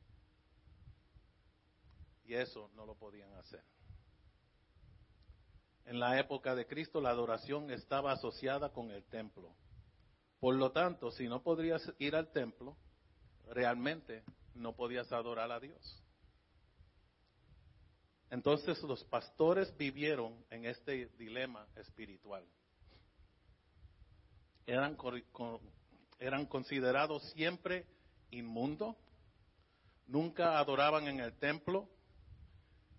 Y 2.23 2.34
eso 2.34 2.71
no 2.73 2.88
lo 2.88 2.95
podían 2.95 3.32
hacer. 3.36 3.75
En 5.86 6.00
la 6.00 6.19
época 6.19 6.56
de 6.56 6.65
Cristo 6.65 7.00
la 7.00 7.12
adoración 7.12 7.71
estaba 7.71 8.12
asociada 8.12 8.74
con 8.74 8.91
el 8.91 9.04
templo. 9.06 9.56
Por 10.39 10.56
lo 10.56 10.71
tanto, 10.71 11.12
si 11.12 11.28
no 11.28 11.41
podrías 11.41 11.82
ir 12.00 12.15
al 12.15 12.32
templo, 12.32 12.76
realmente 13.50 14.24
no 14.54 14.76
podías 14.76 15.12
adorar 15.12 15.52
a 15.52 15.60
Dios. 15.60 16.04
Entonces 18.30 18.82
los 18.84 19.04
pastores 19.06 19.76
vivieron 19.78 20.43
en 20.50 20.65
este 20.65 21.08
dilema 21.17 21.67
espiritual. 21.76 22.43
Eran, 24.65 24.98
eran 26.19 26.45
considerados 26.48 27.24
siempre 27.34 27.86
inmundo, 28.32 28.98
nunca 30.08 30.58
adoraban 30.58 31.08
en 31.08 31.19
el 31.19 31.38
templo, 31.38 31.88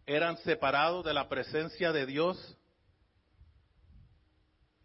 eran 0.07 0.37
separados 0.39 1.05
de 1.05 1.13
la 1.13 1.29
presencia 1.29 1.93
de 1.93 2.07
Dios. 2.07 2.57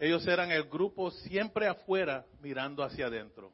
Ellos 0.01 0.25
eran 0.25 0.51
el 0.51 0.63
grupo 0.63 1.11
siempre 1.11 1.67
afuera 1.67 2.25
mirando 2.39 2.83
hacia 2.83 3.05
adentro. 3.05 3.53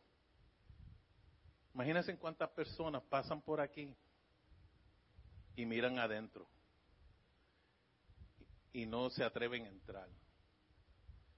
Imagínense 1.73 2.17
cuántas 2.17 2.49
personas 2.51 3.03
pasan 3.03 3.41
por 3.41 3.59
aquí 3.59 3.93
y 5.57 5.65
miran 5.65 5.99
adentro 5.99 6.47
y 8.71 8.85
no 8.85 9.09
se 9.09 9.25
atreven 9.25 9.65
a 9.65 9.67
entrar. 9.67 10.07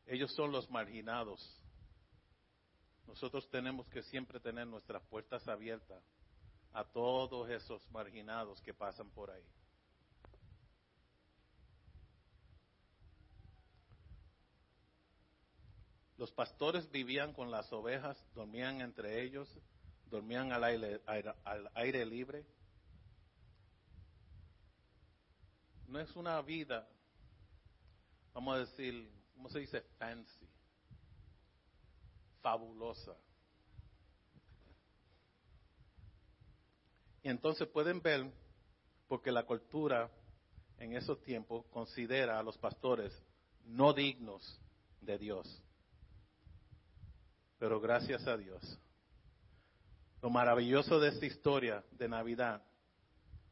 Ellos 0.06 0.32
son 0.36 0.52
los 0.52 0.69
marginados. 0.69 1.60
Nosotros 3.08 3.50
tenemos 3.50 3.88
que 3.88 4.04
siempre 4.04 4.39
tener 4.39 4.67
nuestras 4.67 5.02
puertas 5.08 5.48
abiertas 5.48 6.04
a 6.72 6.84
todos 6.84 7.50
esos 7.50 7.82
marginados 7.89 8.62
que 8.62 8.76
pasan 8.76 9.10
por 9.10 9.32
ahí. 9.32 9.43
Los 16.19 16.34
pastores 16.34 16.91
vivían 16.91 17.32
con 17.32 17.49
las 17.49 17.71
ovejas, 17.71 18.21
dormían 18.36 18.82
entre 18.82 19.23
ellos, 19.23 19.47
dormían 20.12 20.51
al 20.51 20.65
aire, 20.65 21.01
al 21.05 21.71
aire 21.75 22.05
libre, 22.05 22.45
no 25.88 25.97
es 25.97 26.13
una 26.17 26.41
vida, 26.41 26.89
vamos 28.34 28.53
a 28.53 28.60
decir, 28.60 29.10
¿cómo 29.34 29.49
se 29.49 29.60
dice? 29.60 29.82
Fancy, 29.97 30.45
fabulosa. 32.41 33.15
Y 37.23 37.29
entonces 37.29 37.65
pueden 37.69 38.01
ver, 38.01 38.29
porque 39.08 39.32
la 39.32 39.45
cultura 39.45 40.12
en 40.79 40.97
esos 40.97 41.23
tiempos 41.23 41.65
considera 41.67 42.38
a 42.38 42.43
los 42.43 42.58
pastores 42.58 43.17
no 43.63 43.93
dignos 43.93 44.60
de 44.99 45.17
Dios. 45.17 45.63
Pero 47.60 47.80
gracias 47.80 48.26
a 48.26 48.38
Dios. 48.38 48.80
Lo 50.22 50.30
maravilloso 50.30 51.00
de 51.00 51.10
esta 51.10 51.26
historia 51.26 51.84
de 51.91 52.10
Navidad 52.10 52.63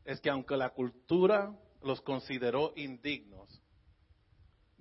es 0.04 0.20
que 0.22 0.30
aunque 0.30 0.58
la 0.58 0.70
cultura 0.70 1.58
los 1.82 2.02
consideró 2.02 2.74
indignos, 2.76 3.62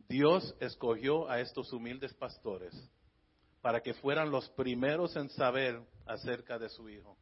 Dios 0.09 0.55
escogió 0.61 1.29
a 1.29 1.41
estos 1.41 1.73
humildes 1.73 2.15
pastores 2.15 2.73
para 3.61 3.81
que 3.81 3.95
fueran 3.95 4.31
los 4.31 4.49
primeros 4.51 5.17
en 5.17 5.29
saber 5.31 5.83
acerca 6.07 6.59
de 6.59 6.69
su 6.69 6.89
Hijo. 6.89 7.19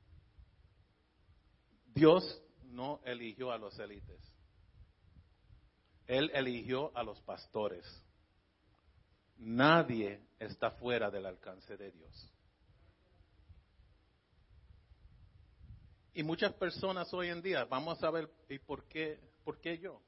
Dios 1.95 2.43
no 2.65 3.01
eligió 3.05 3.51
a 3.51 3.59
los 3.59 3.79
élites. 3.79 4.21
Él 6.07 6.31
eligió 6.35 6.95
a 6.95 7.03
los 7.03 7.21
pastores. 7.23 7.87
Nadie 9.37 10.21
está 10.39 10.71
fuera 10.73 11.11
del 11.11 11.27
alcance 11.27 11.77
de 11.77 11.91
Dios. 11.91 12.31
Y 16.15 16.23
muchas 16.23 16.53
personas 16.55 17.13
hoy 17.13 17.29
en 17.29 17.43
día, 17.43 17.65
vamos 17.65 18.03
a 18.05 18.11
ver, 18.11 18.31
¿y 18.49 18.59
por 18.59 18.85
qué, 18.87 19.19
por 19.45 19.61
qué 19.61 19.79
yo? 19.79 20.01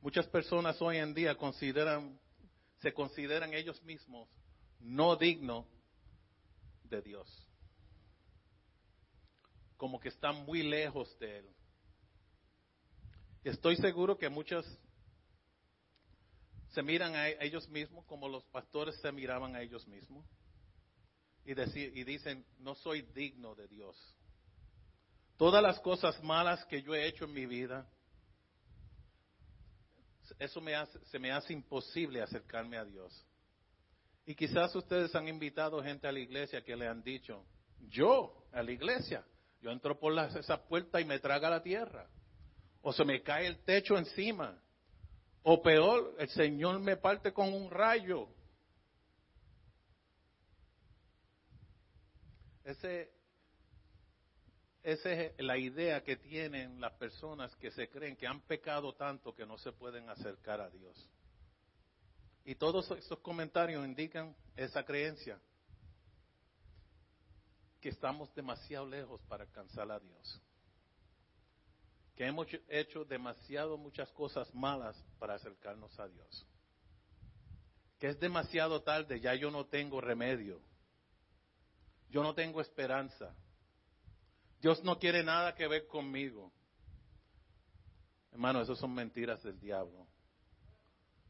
Muchas 0.00 0.26
personas 0.28 0.80
hoy 0.80 0.96
en 0.96 1.12
día 1.12 1.36
consideran, 1.36 2.18
se 2.80 2.92
consideran 2.94 3.52
ellos 3.52 3.82
mismos 3.82 4.28
no 4.80 5.16
dignos 5.16 5.66
de 6.84 7.02
Dios. 7.02 7.28
Como 9.76 10.00
que 10.00 10.08
están 10.08 10.44
muy 10.46 10.62
lejos 10.62 11.18
de 11.18 11.38
Él. 11.40 11.50
Estoy 13.44 13.76
seguro 13.76 14.16
que 14.16 14.28
muchos 14.28 14.64
se 16.76 16.82
miran 16.82 17.16
a 17.16 17.30
ellos 17.30 17.66
mismos 17.70 18.04
como 18.04 18.28
los 18.28 18.44
pastores 18.48 19.00
se 19.00 19.10
miraban 19.10 19.56
a 19.56 19.62
ellos 19.62 19.86
mismos. 19.88 20.26
Y, 21.46 21.52
y 21.52 22.04
dicen, 22.04 22.44
no 22.58 22.74
soy 22.74 23.00
digno 23.14 23.54
de 23.54 23.66
Dios. 23.66 23.96
Todas 25.38 25.62
las 25.62 25.80
cosas 25.80 26.22
malas 26.22 26.62
que 26.66 26.82
yo 26.82 26.94
he 26.94 27.06
hecho 27.06 27.24
en 27.24 27.32
mi 27.32 27.46
vida, 27.46 27.90
eso 30.38 30.60
me 30.60 30.74
hace, 30.74 31.02
se 31.06 31.18
me 31.18 31.32
hace 31.32 31.54
imposible 31.54 32.20
acercarme 32.20 32.76
a 32.76 32.84
Dios. 32.84 33.24
Y 34.26 34.34
quizás 34.34 34.76
ustedes 34.76 35.14
han 35.14 35.28
invitado 35.28 35.82
gente 35.82 36.06
a 36.06 36.12
la 36.12 36.20
iglesia 36.20 36.62
que 36.62 36.76
le 36.76 36.86
han 36.86 37.02
dicho, 37.02 37.46
yo 37.88 38.46
a 38.52 38.62
la 38.62 38.72
iglesia, 38.72 39.24
yo 39.62 39.70
entro 39.70 39.98
por 39.98 40.12
esa 40.18 40.62
puerta 40.62 41.00
y 41.00 41.06
me 41.06 41.20
traga 41.20 41.48
la 41.48 41.62
tierra 41.62 42.06
o 42.82 42.92
se 42.92 43.02
me 43.02 43.22
cae 43.22 43.46
el 43.46 43.64
techo 43.64 43.96
encima, 43.96 44.62
o 45.48 45.62
peor, 45.62 46.16
el 46.18 46.28
Señor 46.30 46.80
me 46.80 46.96
parte 46.96 47.32
con 47.32 47.52
un 47.52 47.70
rayo. 47.70 48.28
Ese, 52.64 53.12
esa 54.82 55.12
es 55.12 55.32
la 55.38 55.56
idea 55.56 56.02
que 56.02 56.16
tienen 56.16 56.80
las 56.80 56.94
personas 56.94 57.54
que 57.54 57.70
se 57.70 57.88
creen 57.88 58.16
que 58.16 58.26
han 58.26 58.40
pecado 58.40 58.96
tanto 58.96 59.36
que 59.36 59.46
no 59.46 59.56
se 59.56 59.70
pueden 59.70 60.10
acercar 60.10 60.60
a 60.60 60.68
Dios. 60.68 61.08
Y 62.44 62.56
todos 62.56 62.90
estos 62.90 63.20
comentarios 63.20 63.86
indican 63.86 64.34
esa 64.56 64.84
creencia, 64.84 65.38
que 67.80 67.90
estamos 67.90 68.34
demasiado 68.34 68.88
lejos 68.88 69.20
para 69.28 69.44
alcanzar 69.44 69.92
a 69.92 70.00
Dios 70.00 70.42
que 72.16 72.26
hemos 72.26 72.46
hecho 72.68 73.04
demasiado 73.04 73.76
muchas 73.76 74.10
cosas 74.12 74.52
malas 74.54 74.96
para 75.18 75.34
acercarnos 75.34 75.98
a 76.00 76.08
Dios. 76.08 76.46
Que 77.98 78.08
es 78.08 78.18
demasiado 78.18 78.82
tarde, 78.82 79.20
ya 79.20 79.34
yo 79.34 79.50
no 79.50 79.66
tengo 79.66 80.00
remedio. 80.00 80.60
Yo 82.08 82.22
no 82.22 82.34
tengo 82.34 82.62
esperanza. 82.62 83.34
Dios 84.60 84.82
no 84.82 84.98
quiere 84.98 85.22
nada 85.22 85.54
que 85.54 85.68
ver 85.68 85.86
conmigo. 85.86 86.50
Hermano, 88.32 88.62
eso 88.62 88.74
son 88.76 88.94
mentiras 88.94 89.42
del 89.42 89.60
diablo. 89.60 90.06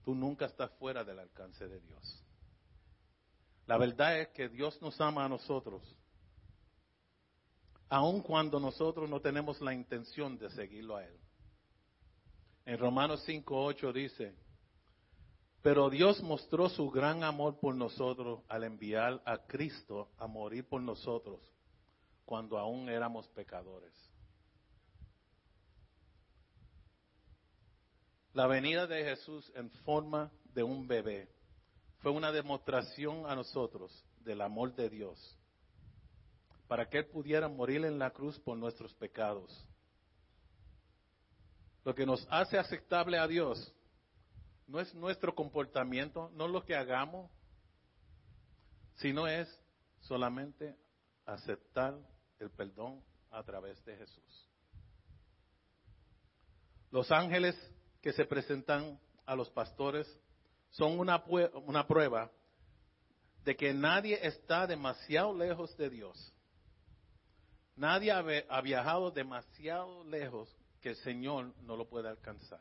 Tú 0.04 0.14
nunca 0.14 0.46
estás 0.46 0.70
fuera 0.78 1.02
del 1.02 1.18
alcance 1.18 1.66
de 1.66 1.80
Dios. 1.80 2.24
La 3.66 3.76
verdad 3.76 4.20
es 4.20 4.28
que 4.28 4.48
Dios 4.48 4.80
nos 4.80 5.00
ama 5.00 5.24
a 5.24 5.28
nosotros 5.28 5.82
aun 7.88 8.20
cuando 8.20 8.58
nosotros 8.58 9.08
no 9.08 9.20
tenemos 9.20 9.60
la 9.60 9.72
intención 9.72 10.38
de 10.38 10.50
seguirlo 10.50 10.96
a 10.96 11.04
Él. 11.04 11.16
En 12.64 12.78
Romanos 12.78 13.26
5.8 13.26 13.92
dice, 13.92 14.34
pero 15.62 15.90
Dios 15.90 16.22
mostró 16.22 16.68
su 16.68 16.90
gran 16.90 17.22
amor 17.24 17.58
por 17.58 17.74
nosotros 17.74 18.40
al 18.48 18.64
enviar 18.64 19.20
a 19.24 19.38
Cristo 19.46 20.10
a 20.18 20.26
morir 20.26 20.68
por 20.68 20.80
nosotros 20.80 21.40
cuando 22.24 22.58
aún 22.58 22.88
éramos 22.88 23.28
pecadores. 23.28 23.92
La 28.32 28.46
venida 28.46 28.86
de 28.86 29.02
Jesús 29.02 29.50
en 29.54 29.70
forma 29.70 30.30
de 30.52 30.62
un 30.62 30.86
bebé 30.86 31.28
fue 31.98 32.12
una 32.12 32.30
demostración 32.32 33.26
a 33.26 33.34
nosotros 33.34 34.04
del 34.20 34.42
amor 34.42 34.74
de 34.74 34.90
Dios 34.90 35.38
para 36.68 36.88
que 36.88 36.98
Él 36.98 37.06
pudiera 37.06 37.48
morir 37.48 37.84
en 37.84 37.98
la 37.98 38.10
cruz 38.10 38.38
por 38.40 38.56
nuestros 38.56 38.92
pecados. 38.94 39.64
Lo 41.84 41.94
que 41.94 42.04
nos 42.04 42.26
hace 42.30 42.58
aceptable 42.58 43.18
a 43.18 43.28
Dios 43.28 43.72
no 44.66 44.80
es 44.80 44.92
nuestro 44.94 45.34
comportamiento, 45.34 46.30
no 46.34 46.48
lo 46.48 46.64
que 46.64 46.74
hagamos, 46.74 47.30
sino 48.96 49.28
es 49.28 49.48
solamente 50.00 50.76
aceptar 51.24 51.96
el 52.40 52.50
perdón 52.50 53.02
a 53.30 53.42
través 53.44 53.84
de 53.84 53.96
Jesús. 53.96 54.48
Los 56.90 57.12
ángeles 57.12 57.54
que 58.00 58.12
se 58.12 58.24
presentan 58.24 58.98
a 59.24 59.36
los 59.36 59.50
pastores 59.50 60.08
son 60.70 60.98
una, 60.98 61.22
una 61.64 61.86
prueba 61.86 62.30
de 63.44 63.56
que 63.56 63.72
nadie 63.72 64.18
está 64.26 64.66
demasiado 64.66 65.32
lejos 65.32 65.76
de 65.76 65.90
Dios 65.90 66.35
Nadie 67.76 68.10
ha 68.10 68.60
viajado 68.62 69.10
demasiado 69.10 70.02
lejos 70.04 70.48
que 70.80 70.90
el 70.90 70.96
Señor 70.96 71.54
no 71.62 71.76
lo 71.76 71.86
pueda 71.86 72.10
alcanzar. 72.10 72.60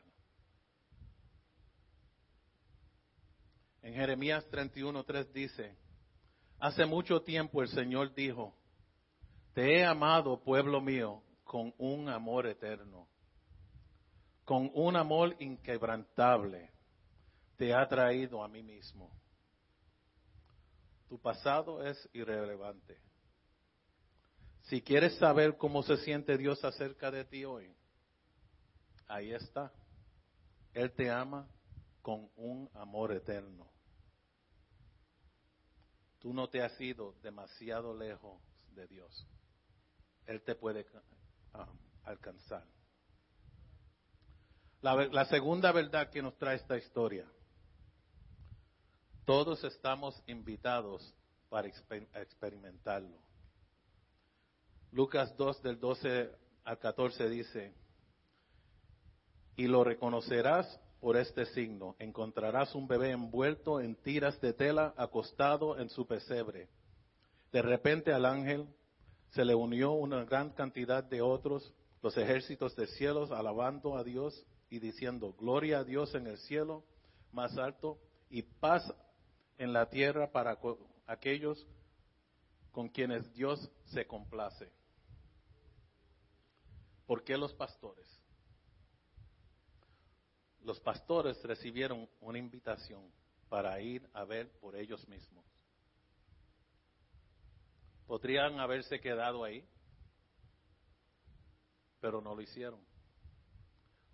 En 3.80 3.94
Jeremías 3.94 4.44
31.3 4.50 5.32
dice, 5.32 5.76
hace 6.58 6.84
mucho 6.84 7.22
tiempo 7.22 7.62
el 7.62 7.68
Señor 7.68 8.14
dijo, 8.14 8.54
te 9.54 9.78
he 9.78 9.84
amado, 9.86 10.42
pueblo 10.42 10.80
mío, 10.80 11.22
con 11.44 11.72
un 11.78 12.08
amor 12.10 12.46
eterno, 12.46 13.08
con 14.44 14.70
un 14.74 14.96
amor 14.96 15.34
inquebrantable, 15.38 16.72
te 17.56 17.72
ha 17.72 17.88
traído 17.88 18.44
a 18.44 18.48
mí 18.48 18.62
mismo. 18.62 19.10
Tu 21.08 21.18
pasado 21.18 21.82
es 21.86 22.08
irrelevante. 22.12 23.00
Si 24.66 24.82
quieres 24.82 25.16
saber 25.18 25.56
cómo 25.56 25.82
se 25.84 25.96
siente 25.98 26.36
Dios 26.36 26.64
acerca 26.64 27.12
de 27.12 27.24
ti 27.24 27.44
hoy, 27.44 27.72
ahí 29.06 29.32
está. 29.32 29.72
Él 30.74 30.92
te 30.92 31.08
ama 31.08 31.48
con 32.02 32.28
un 32.34 32.68
amor 32.74 33.12
eterno. 33.12 33.70
Tú 36.18 36.34
no 36.34 36.48
te 36.48 36.62
has 36.62 36.80
ido 36.80 37.14
demasiado 37.22 37.96
lejos 37.96 38.42
de 38.70 38.88
Dios. 38.88 39.26
Él 40.26 40.42
te 40.42 40.56
puede 40.56 40.84
ah, 41.54 41.68
alcanzar. 42.02 42.66
La, 44.82 44.94
la 45.06 45.26
segunda 45.26 45.70
verdad 45.70 46.10
que 46.10 46.22
nos 46.22 46.36
trae 46.38 46.56
esta 46.56 46.76
historia. 46.76 47.24
Todos 49.24 49.62
estamos 49.62 50.20
invitados 50.26 51.14
para 51.48 51.68
experimentarlo. 51.68 53.25
Lucas 54.92 55.36
2 55.36 55.62
del 55.62 55.78
12 55.78 56.30
al 56.64 56.78
14 56.78 57.28
dice, 57.28 57.74
y 59.56 59.66
lo 59.66 59.84
reconocerás 59.84 60.80
por 61.00 61.16
este 61.16 61.46
signo, 61.46 61.96
encontrarás 61.98 62.74
un 62.74 62.88
bebé 62.88 63.10
envuelto 63.10 63.80
en 63.80 63.96
tiras 63.96 64.40
de 64.40 64.52
tela 64.52 64.94
acostado 64.96 65.78
en 65.78 65.88
su 65.88 66.06
pesebre. 66.06 66.68
De 67.52 67.62
repente 67.62 68.12
al 68.12 68.24
ángel 68.24 68.66
se 69.30 69.44
le 69.44 69.54
unió 69.54 69.92
una 69.92 70.24
gran 70.24 70.50
cantidad 70.50 71.04
de 71.04 71.22
otros, 71.22 71.72
los 72.02 72.16
ejércitos 72.16 72.74
de 72.76 72.86
cielos 72.86 73.30
alabando 73.30 73.96
a 73.96 74.04
Dios 74.04 74.46
y 74.68 74.78
diciendo, 74.78 75.34
gloria 75.38 75.80
a 75.80 75.84
Dios 75.84 76.14
en 76.14 76.26
el 76.26 76.38
cielo 76.38 76.84
más 77.32 77.56
alto 77.56 77.98
y 78.30 78.42
paz 78.42 78.82
en 79.58 79.72
la 79.72 79.88
tierra 79.88 80.32
para 80.32 80.58
aquellos 81.06 81.66
con 82.72 82.88
quienes 82.88 83.32
Dios 83.32 83.70
se 83.86 84.06
complace. 84.06 84.70
¿Por 87.06 87.22
qué 87.22 87.36
los 87.36 87.54
pastores? 87.54 88.06
Los 90.62 90.80
pastores 90.80 91.42
recibieron 91.44 92.08
una 92.20 92.38
invitación 92.38 93.10
para 93.48 93.80
ir 93.80 94.08
a 94.12 94.24
ver 94.24 94.50
por 94.58 94.74
ellos 94.74 95.06
mismos. 95.08 95.44
Podrían 98.06 98.58
haberse 98.58 99.00
quedado 99.00 99.44
ahí, 99.44 99.64
pero 102.00 102.20
no 102.20 102.34
lo 102.34 102.40
hicieron. 102.40 102.80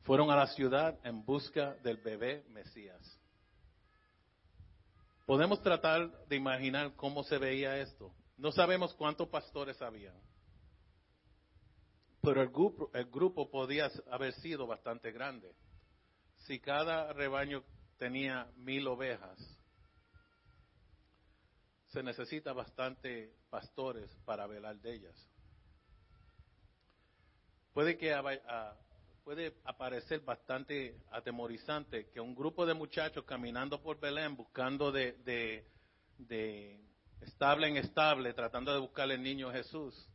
Fueron 0.02 0.30
a 0.30 0.37
la 0.37 0.48
ciudad 0.48 0.98
en 1.04 1.24
busca 1.24 1.74
del 1.76 1.96
bebé 1.98 2.44
Mesías. 2.50 3.18
Podemos 5.26 5.62
tratar 5.62 6.26
de 6.26 6.37
imaginar 6.37 6.94
cómo 6.96 7.22
se 7.22 7.38
veía 7.38 7.78
esto. 7.78 8.12
No 8.37 8.51
sabemos 8.53 8.95
cuántos 8.95 9.29
pastores 9.29 9.81
había, 9.83 10.12
pero 12.23 12.40
el 12.40 13.07
grupo, 13.11 13.51
podía 13.51 13.90
haber 14.11 14.33
sido 14.35 14.66
bastante 14.66 15.11
grande. 15.11 15.53
Si 16.47 16.61
cada 16.61 17.12
rebaño 17.12 17.64
tenía 17.99 18.49
mil 18.57 18.87
ovejas, 18.87 19.38
se 21.88 22.03
necesita 22.03 22.53
bastante 22.53 23.35
pastores 23.51 24.09
para 24.25 24.47
velar 24.47 24.77
de 24.77 24.95
ellas. 24.95 25.29
Puede 27.75 27.99
que 27.99 28.14
puede 29.25 29.57
aparecer 29.64 30.21
bastante 30.21 30.97
atemorizante 31.11 32.09
que 32.11 32.21
un 32.21 32.37
grupo 32.37 32.66
de 32.66 32.75
muchachos 32.75 33.25
caminando 33.25 33.83
por 33.83 33.99
Belén 33.99 34.37
buscando 34.37 34.92
de, 34.92 35.12
de, 36.18 36.81
estable 37.22 37.68
en 37.68 37.76
estable, 37.76 38.35
tratando 38.35 38.72
de 38.72 38.80
buscar 38.80 39.11
el 39.11 39.22
niño 39.22 39.50
Jesús, 39.52 40.08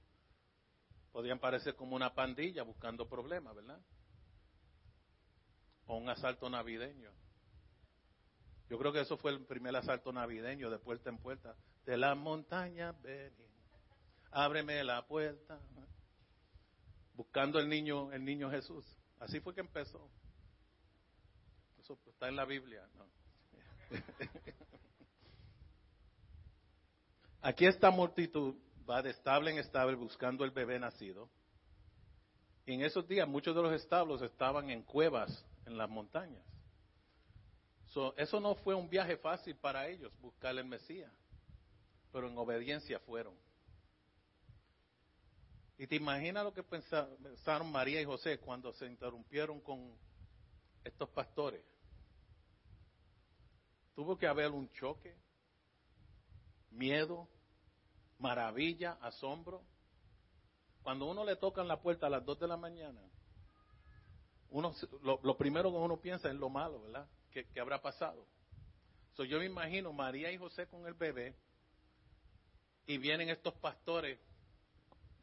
podrían 1.12 1.40
parecer 1.40 1.76
como 1.76 1.96
una 1.96 2.14
pandilla 2.14 2.64
buscando 2.64 3.08
problemas, 3.08 3.56
¿verdad? 3.56 3.80
O 5.86 5.98
un 5.98 6.10
asalto 6.10 6.50
navideño. 6.50 7.12
Yo 8.70 8.78
creo 8.78 8.92
que 8.92 9.02
eso 9.02 9.18
fue 9.18 9.32
el 9.32 9.46
primer 9.46 9.76
asalto 9.76 10.12
navideño 10.12 10.70
de 10.70 10.78
puerta 10.80 11.10
en 11.10 11.18
puerta. 11.18 11.56
De 11.86 11.96
la 11.96 12.16
montaña, 12.16 12.92
ven, 12.92 13.34
ábreme 14.32 14.84
la 14.84 15.08
puerta. 15.08 15.60
Buscando 17.14 17.60
el 17.60 17.70
niño, 17.70 18.12
el 18.12 18.24
niño 18.26 18.52
Jesús. 18.52 18.86
Así 19.20 19.40
fue 19.40 19.56
que 19.56 19.62
empezó. 19.62 20.12
Eso 21.80 21.98
está 22.06 22.28
en 22.28 22.36
la 22.36 22.46
Biblia. 22.46 22.88
Aquí 27.42 27.66
esta 27.66 27.92
multitud 27.92 28.56
va 28.90 29.02
de 29.02 29.12
estable 29.12 29.52
en 29.52 29.58
estable 29.58 29.96
buscando 29.96 30.44
el 30.44 30.52
bebé 30.52 30.80
nacido. 30.80 31.30
Y 32.66 32.74
en 32.74 32.82
esos 32.82 33.08
días 33.08 33.28
muchos 33.28 33.56
de 33.56 33.62
los 33.62 33.74
establos 33.74 34.22
estaban 34.22 34.70
en 34.70 34.84
cuevas 34.84 35.46
en 35.66 35.78
las 35.78 35.90
montañas. 35.90 36.44
eso 38.18 38.40
no 38.40 38.56
fue 38.56 38.76
un 38.76 38.90
viaje 38.90 39.18
fácil 39.18 39.56
para 39.56 39.88
ellos, 39.88 40.12
buscar 40.20 40.58
el 40.58 40.66
Mesías, 40.66 41.12
pero 42.12 42.28
en 42.28 42.38
obediencia 42.38 43.00
fueron. 43.00 43.34
Y 45.78 45.88
te 45.88 45.96
imaginas 45.96 46.44
lo 46.44 46.54
que 46.54 46.64
pensaron 46.64 47.72
María 47.72 48.02
y 48.02 48.06
José 48.06 48.40
cuando 48.40 48.74
se 48.74 48.88
interrumpieron 48.88 49.62
con 49.62 49.96
estos 50.84 51.10
pastores. 51.10 51.64
Tuvo 53.94 54.18
que 54.18 54.28
haber 54.28 54.52
un 54.52 54.72
choque, 54.74 55.16
miedo, 56.78 57.28
maravilla, 58.20 58.98
asombro. 59.02 59.64
Cuando 60.84 61.06
uno 61.06 61.26
le 61.26 61.36
tocan 61.36 61.68
la 61.68 61.82
puerta 61.82 62.08
a 62.08 62.10
las 62.10 62.24
dos 62.24 62.40
de 62.40 62.48
la 62.48 62.56
mañana, 62.56 63.02
uno, 64.50 64.74
lo, 65.04 65.38
primero 65.38 65.72
que 65.72 65.78
uno 65.78 66.00
piensa 66.00 66.30
es 66.30 66.36
lo 66.36 66.50
malo, 66.50 66.82
¿verdad? 66.82 67.08
¿Qué, 67.32 67.46
habrá 67.60 67.82
pasado? 67.82 68.26
Yo 69.18 69.40
me 69.40 69.46
imagino 69.46 69.92
María 69.92 70.32
y 70.32 70.38
José 70.38 70.68
con 70.68 70.86
el 70.86 70.94
bebé 70.94 71.36
y 72.86 73.00
vienen 73.00 73.30
estos 73.30 73.56
pastores 73.56 74.20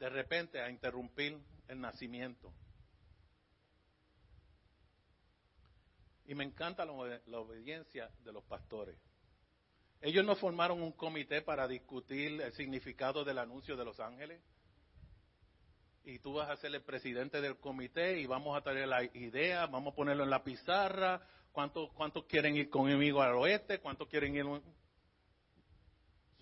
de 0.00 0.08
repente 0.08 0.60
a 0.60 0.68
interrumpir 0.68 1.38
el 1.68 1.80
nacimiento. 1.80 2.52
Y 6.26 6.34
me 6.34 6.44
encanta 6.44 6.84
la, 6.84 6.92
obediencia 7.38 8.10
de 8.24 8.32
los 8.32 8.42
pastores. 8.44 8.96
Ellos 10.04 10.22
no 10.22 10.36
formaron 10.36 10.82
un 10.82 10.92
comité 10.92 11.40
para 11.40 11.66
discutir 11.66 12.38
el 12.38 12.52
significado 12.52 13.24
del 13.24 13.38
anuncio 13.38 13.74
de 13.74 13.86
los 13.86 13.98
ángeles. 14.00 14.38
Y 16.04 16.18
tú 16.18 16.34
vas 16.34 16.50
a 16.50 16.58
ser 16.58 16.74
el 16.74 16.82
presidente 16.82 17.40
del 17.40 17.56
comité 17.56 18.20
y 18.20 18.26
vamos 18.26 18.54
a 18.54 18.60
traer 18.60 18.86
la 18.86 19.02
idea, 19.02 19.64
vamos 19.64 19.94
a 19.94 19.96
ponerlo 19.96 20.24
en 20.24 20.28
la 20.28 20.44
pizarra. 20.44 21.26
¿Cuántos, 21.52 21.90
cuántos 21.94 22.26
quieren 22.26 22.54
ir 22.54 22.68
conmigo 22.68 23.22
al 23.22 23.32
oeste? 23.36 23.78
¿Cuántos 23.78 24.06
quieren 24.08 24.36
ir? 24.36 24.44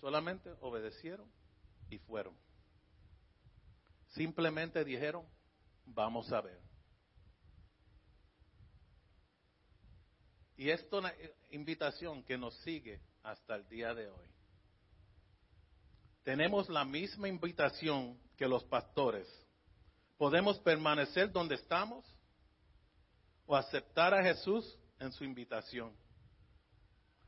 Solamente 0.01 0.51
obedecieron 0.59 1.31
y 1.89 1.99
fueron. 1.99 2.35
Simplemente 4.07 4.83
dijeron, 4.83 5.25
vamos 5.85 6.33
a 6.33 6.41
ver. 6.41 6.59
Y 10.57 10.69
esto 10.69 10.97
es 10.97 11.05
una 11.05 11.13
invitación 11.51 12.23
que 12.25 12.37
nos 12.37 12.53
sigue 12.57 12.99
hasta 13.23 13.55
el 13.55 13.67
día 13.67 13.93
de 13.93 14.07
hoy. 14.07 14.27
Tenemos 16.23 16.69
la 16.69 16.85
misma 16.85 17.27
invitación 17.27 18.19
que 18.37 18.47
los 18.47 18.63
pastores. 18.65 19.27
Podemos 20.17 20.59
permanecer 20.59 21.31
donde 21.31 21.55
estamos 21.55 22.05
o 23.45 23.55
aceptar 23.55 24.13
a 24.13 24.23
Jesús 24.23 24.77
en 24.99 25.11
su 25.11 25.23
invitación. 25.23 25.93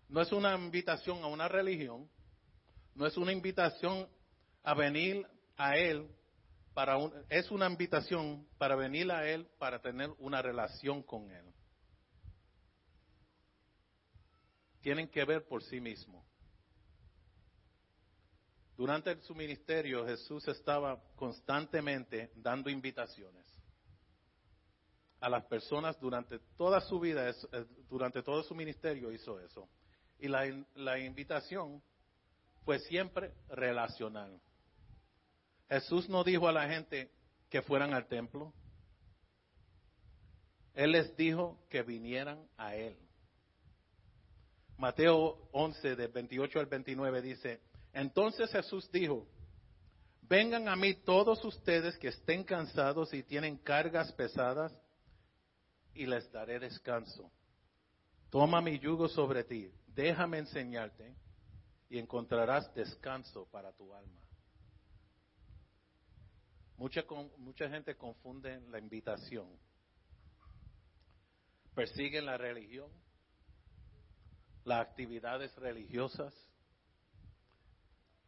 No 0.08 0.22
es 0.22 0.32
una 0.32 0.56
invitación 0.56 1.24
a 1.24 1.28
una 1.28 1.48
religión, 1.48 2.10
no 2.94 3.06
es 3.06 3.18
una 3.18 3.34
invitación 3.34 4.08
a 4.64 4.74
venir 4.74 5.28
a 5.58 5.76
Él 5.76 6.08
es 7.30 7.52
una 7.52 7.68
invitación 7.68 8.46
para 8.58 8.76
venir 8.76 9.10
a 9.12 9.28
Él 9.28 9.48
para 9.58 9.80
tener 9.80 10.10
una 10.20 10.42
relación 10.42 11.04
con 11.04 11.32
Él. 11.32 11.46
Tienen 14.86 15.08
que 15.08 15.26
ver 15.26 15.48
por 15.48 15.64
sí 15.64 15.82
mismo. 15.82 16.24
Durante 18.78 19.20
su 19.22 19.34
ministerio 19.34 20.06
Jesús 20.06 20.48
estaba 20.48 21.02
constantemente 21.16 22.32
dando 22.36 22.70
invitaciones 22.70 23.48
a 25.20 25.28
las 25.28 25.44
personas 25.46 26.00
durante 26.00 26.38
toda 26.56 26.82
su 26.82 27.00
vida, 27.00 27.28
eh, 27.28 27.66
durante 27.90 28.22
todo 28.22 28.44
su 28.44 28.54
ministerio 28.54 29.12
hizo 29.12 29.40
eso. 29.40 29.68
Y 30.20 30.28
la 30.28 31.00
invitación 31.00 31.82
fue 32.64 32.78
siempre 32.78 33.34
relacional. 33.50 34.40
Jesús 35.68 36.08
no 36.10 36.24
dijo 36.24 36.48
a 36.48 36.52
la 36.52 36.70
gente 36.70 37.10
que 37.50 37.64
fueran 37.64 37.96
al 37.96 38.08
templo. 38.08 38.54
Él 40.76 40.92
les 40.92 41.18
dijo 41.18 41.60
que 41.72 41.82
vinieran 41.82 42.48
a 42.56 42.76
Él. 42.76 43.05
Mateo 44.78 45.50
11, 45.52 45.96
de 45.96 46.08
28 46.08 46.60
al 46.60 46.66
29 46.66 47.22
dice, 47.22 47.62
entonces 47.94 48.52
Jesús 48.52 48.90
dijo, 48.92 49.26
vengan 50.24 50.68
a 50.68 50.76
mí 50.76 50.94
todos 50.94 51.44
ustedes 51.46 51.98
que 51.98 52.10
estén 52.10 52.44
cansados 52.44 53.14
y 53.14 53.24
tienen 53.24 53.58
cargas 53.58 54.12
pesadas, 54.14 54.76
y 55.94 56.06
les 56.06 56.30
daré 56.32 56.60
descanso. 56.60 57.32
Toma 58.30 58.62
mi 58.62 58.78
yugo 58.80 59.08
sobre 59.08 59.46
ti, 59.46 59.72
déjame 59.88 60.40
enseñarte, 60.40 61.16
y 61.90 61.98
encontrarás 61.98 62.74
descanso 62.76 63.48
para 63.50 63.72
tu 63.72 63.94
alma. 63.94 64.20
Mucha, 66.78 67.06
mucha 67.38 67.70
gente 67.70 67.96
confunde 67.96 68.60
la 68.70 68.80
invitación. 68.80 69.48
Persiguen 71.74 72.26
la 72.26 72.38
religión, 72.38 72.90
las 74.66 74.82
actividades 74.82 75.56
religiosas, 75.56 76.34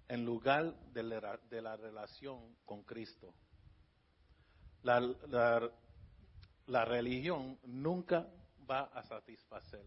en 0.07 0.23
lugar 0.23 0.73
de 0.93 1.03
la, 1.03 1.75
relación 1.75 2.55
con 2.63 2.83
Cristo. 2.83 3.33
La, 4.83 5.01
la 6.67 6.85
religión 6.85 7.59
nunca 7.63 8.27
va 8.69 8.83
a 8.83 9.03
satisfacer, 9.03 9.85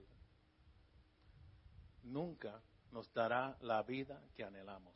nunca 2.02 2.60
nos 2.90 3.10
dará 3.14 3.56
la 3.62 3.82
vida 3.82 4.20
que 4.34 4.44
anhelamos. 4.44 4.94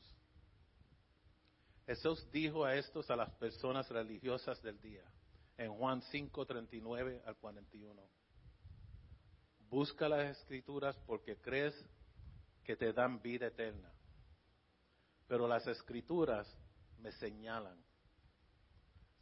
Jesús 1.87 2.27
dijo 2.33 2.65
a 2.65 2.75
estos 2.75 3.11
a 3.11 3.17
las 3.17 3.31
personas 3.33 3.89
religiosas 3.91 4.61
del 4.63 4.81
día, 4.81 5.05
en 5.57 5.73
Juan 5.75 6.03
5, 6.03 6.47
39 6.47 7.23
al 7.27 7.37
41. 7.37 8.03
Busca 9.75 10.09
las 10.09 10.39
escrituras 10.39 10.97
porque 11.05 11.37
crees 11.39 11.75
que 12.63 12.77
te 12.77 12.93
dan 12.93 13.21
vida 13.21 13.49
eterna. 13.49 13.93
Pero 15.27 15.49
las 15.49 15.67
escrituras 15.67 16.47
me 16.99 17.11
señalan. 17.11 17.77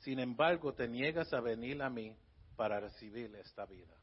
Sin 0.01 0.19
embargo, 0.19 0.75
te 0.75 0.87
niegas 0.87 1.33
a 1.33 1.41
venir 1.41 1.83
a 1.83 1.88
mí 1.88 2.15
para 2.55 2.81
recibir 2.81 3.35
esta 3.37 3.65
vida. 3.65 3.97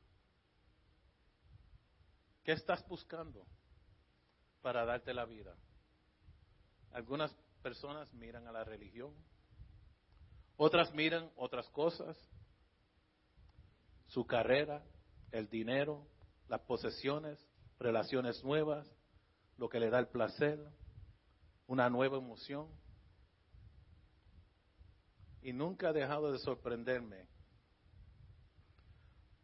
¿Qué 2.43 2.53
estás 2.53 2.83
buscando 2.87 3.45
para 4.63 4.85
darte 4.85 5.13
la 5.13 5.25
vida? 5.25 5.55
Algunas 6.93 7.31
personas 7.61 8.11
miran 8.15 8.47
a 8.47 8.51
la 8.51 8.63
religión, 8.63 9.13
otras 10.57 10.91
miran 10.95 11.29
otras 11.35 11.69
cosas, 11.69 12.17
su 14.07 14.25
carrera, 14.25 14.83
el 15.31 15.47
dinero, 15.47 16.07
las 16.49 16.61
posesiones, 16.61 17.39
relaciones 17.79 18.43
nuevas, 18.43 18.85
lo 19.57 19.69
que 19.69 19.79
le 19.79 19.89
da 19.89 19.99
el 19.99 20.07
placer, 20.07 20.59
una 21.67 21.89
nueva 21.89 22.17
emoción. 22.17 22.67
Y 25.41 25.53
nunca 25.53 25.89
ha 25.89 25.93
dejado 25.93 26.31
de 26.31 26.39
sorprenderme. 26.39 27.27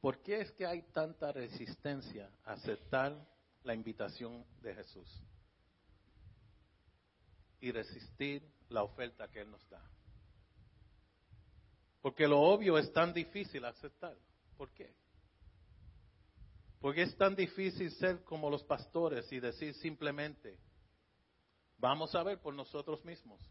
¿Por 0.01 0.21
qué 0.21 0.41
es 0.41 0.51
que 0.51 0.65
hay 0.65 0.81
tanta 0.91 1.31
resistencia 1.31 2.29
a 2.43 2.53
aceptar 2.53 3.15
la 3.63 3.73
invitación 3.73 4.45
de 4.61 4.75
Jesús? 4.75 5.23
Y 7.61 7.71
resistir 7.71 8.43
la 8.69 8.83
oferta 8.83 9.29
que 9.29 9.41
Él 9.41 9.51
nos 9.51 9.67
da. 9.69 9.81
Porque 12.01 12.27
lo 12.27 12.39
obvio 12.39 12.77
es 12.77 12.91
tan 12.91 13.13
difícil 13.13 13.63
aceptar. 13.65 14.15
¿Por 14.57 14.71
qué? 14.71 14.93
Porque 16.85 17.01
es 17.01 17.17
tan 17.17 17.35
difícil 17.35 17.89
ser 17.93 18.23
como 18.23 18.47
los 18.47 18.63
pastores 18.63 19.31
y 19.31 19.39
decir 19.39 19.73
simplemente, 19.73 20.59
vamos 21.79 22.13
a 22.13 22.21
ver 22.21 22.39
por 22.39 22.53
nosotros 22.53 23.03
mismos. 23.03 23.41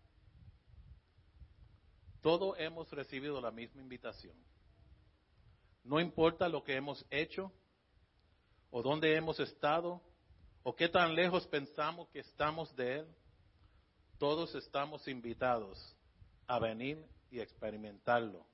Todos 2.21 2.57
hemos 2.61 2.89
recibido 2.93 3.41
la 3.41 3.51
misma 3.51 3.83
invitación. 3.83 4.37
No 5.83 5.99
importa 5.99 6.49
lo 6.49 6.63
que 6.63 6.77
hemos 6.77 7.05
hecho, 7.11 7.51
o 8.71 8.83
dónde 8.83 9.17
hemos 9.17 9.41
estado, 9.41 10.01
o 10.63 10.77
qué 10.77 10.89
tan 10.89 11.17
lejos 11.17 11.45
pensamos 11.49 12.09
que 12.11 12.21
estamos 12.21 12.73
de 12.77 13.01
Él, 13.01 13.17
todos 14.17 14.55
estamos 14.55 15.09
invitados 15.09 15.97
a 16.47 16.61
venir 16.61 17.05
y 17.33 17.41
experimentarlo. 17.41 18.47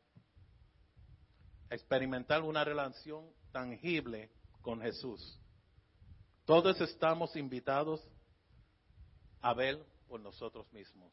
Experimentar 1.69 2.41
una 2.41 2.65
relación 2.65 3.31
tangible 3.53 4.31
con 4.63 4.81
Jesús. 4.81 5.39
Todos 6.45 6.81
estamos 6.81 7.37
invitados 7.37 8.03
a 9.41 9.55
ver 9.55 9.79
por 10.09 10.21
nosotros 10.21 10.71
mismos. 10.73 11.13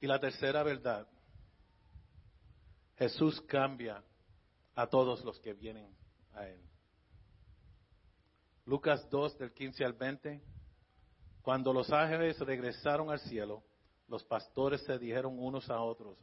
Y 0.00 0.06
la 0.06 0.18
tercera 0.18 0.62
verdad, 0.62 1.06
Jesús 2.96 3.40
cambia 3.42 4.02
a 4.74 4.86
todos 4.86 5.24
los 5.24 5.38
que 5.40 5.54
vienen 5.54 5.96
a 6.32 6.46
Él. 6.46 6.60
Lucas 8.66 9.08
2 9.10 9.38
del 9.38 9.52
15 9.52 9.84
al 9.84 9.92
20, 9.92 10.42
cuando 11.42 11.72
los 11.72 11.90
ángeles 11.90 12.38
regresaron 12.40 13.10
al 13.10 13.20
cielo, 13.20 13.62
los 14.08 14.24
pastores 14.24 14.82
se 14.82 14.98
dijeron 14.98 15.38
unos 15.38 15.70
a 15.70 15.80
otros, 15.80 16.18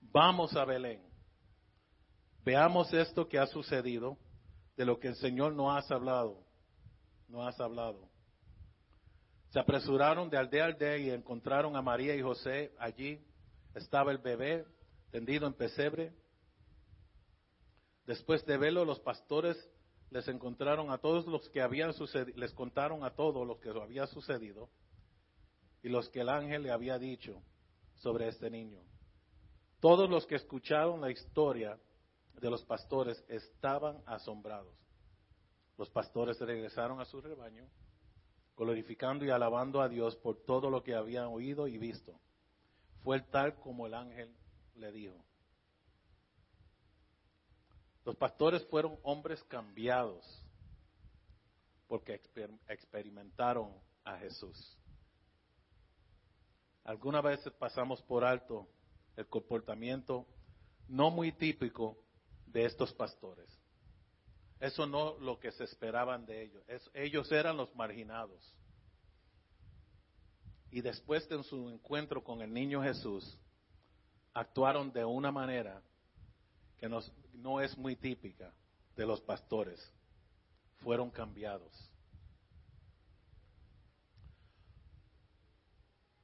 vamos 0.00 0.54
a 0.56 0.64
Belén 0.64 1.13
Veamos 2.44 2.92
esto 2.92 3.26
que 3.26 3.38
ha 3.38 3.46
sucedido, 3.46 4.18
de 4.76 4.84
lo 4.84 4.98
que 4.98 5.08
el 5.08 5.16
Señor 5.16 5.54
no 5.54 5.74
has 5.74 5.90
hablado. 5.90 6.44
No 7.28 7.46
has 7.46 7.58
hablado. 7.58 8.08
Se 9.50 9.58
apresuraron 9.58 10.28
de 10.28 10.36
aldea 10.36 10.64
a 10.64 10.66
aldea 10.66 10.98
y 10.98 11.10
encontraron 11.10 11.76
a 11.76 11.82
María 11.82 12.14
y 12.14 12.22
José 12.22 12.74
allí. 12.78 13.24
Estaba 13.74 14.12
el 14.12 14.18
bebé 14.18 14.66
tendido 15.10 15.46
en 15.46 15.54
pesebre. 15.54 16.12
Después 18.04 18.44
de 18.44 18.58
verlo, 18.58 18.84
los 18.84 19.00
pastores 19.00 19.56
les 20.10 20.28
encontraron 20.28 20.90
a 20.90 20.98
todos 20.98 21.26
los 21.26 21.48
que 21.48 21.62
habían 21.62 21.94
sucedido, 21.94 22.38
les 22.38 22.52
contaron 22.52 23.04
a 23.04 23.14
todos 23.14 23.46
lo 23.46 23.58
que 23.58 23.70
había 23.70 24.06
sucedido 24.06 24.68
y 25.82 25.88
los 25.88 26.08
que 26.10 26.20
el 26.20 26.28
ángel 26.28 26.64
le 26.64 26.70
había 26.70 26.98
dicho 26.98 27.42
sobre 27.94 28.28
este 28.28 28.50
niño. 28.50 28.82
Todos 29.80 30.10
los 30.10 30.26
que 30.26 30.34
escucharon 30.34 31.00
la 31.00 31.10
historia 31.10 31.78
de 32.40 32.50
los 32.50 32.64
pastores 32.64 33.22
estaban 33.28 34.02
asombrados. 34.06 34.74
Los 35.76 35.90
pastores 35.90 36.38
regresaron 36.40 37.00
a 37.00 37.04
su 37.04 37.20
rebaño, 37.20 37.66
glorificando 38.56 39.24
y 39.24 39.30
alabando 39.30 39.80
a 39.80 39.88
Dios 39.88 40.16
por 40.16 40.44
todo 40.44 40.70
lo 40.70 40.82
que 40.82 40.94
habían 40.94 41.26
oído 41.26 41.66
y 41.66 41.78
visto. 41.78 42.18
Fue 43.02 43.20
tal 43.20 43.54
como 43.56 43.86
el 43.86 43.94
ángel 43.94 44.34
le 44.76 44.92
dijo. 44.92 45.24
Los 48.04 48.16
pastores 48.16 48.64
fueron 48.66 48.98
hombres 49.02 49.42
cambiados 49.44 50.24
porque 51.88 52.20
experimentaron 52.68 53.72
a 54.04 54.18
Jesús. 54.18 54.78
Algunas 56.84 57.22
veces 57.22 57.52
pasamos 57.54 58.02
por 58.02 58.24
alto 58.24 58.68
el 59.16 59.26
comportamiento 59.26 60.26
no 60.88 61.10
muy 61.10 61.32
típico 61.32 61.96
de 62.54 62.64
estos 62.64 62.94
pastores. 62.94 63.50
Eso 64.60 64.86
no 64.86 65.18
lo 65.18 65.38
que 65.40 65.50
se 65.52 65.64
esperaban 65.64 66.24
de 66.24 66.44
ellos. 66.44 66.62
ellos 66.94 67.30
eran 67.32 67.56
los 67.56 67.74
marginados. 67.74 68.54
Y 70.70 70.80
después 70.80 71.28
de 71.28 71.42
su 71.42 71.68
encuentro 71.68 72.22
con 72.22 72.40
el 72.40 72.52
niño 72.52 72.82
Jesús, 72.82 73.38
actuaron 74.32 74.92
de 74.92 75.04
una 75.04 75.30
manera 75.30 75.82
que 76.78 76.88
no 76.88 77.60
es 77.60 77.76
muy 77.76 77.96
típica 77.96 78.54
de 78.96 79.04
los 79.04 79.20
pastores. 79.20 79.92
Fueron 80.78 81.10
cambiados. 81.10 81.72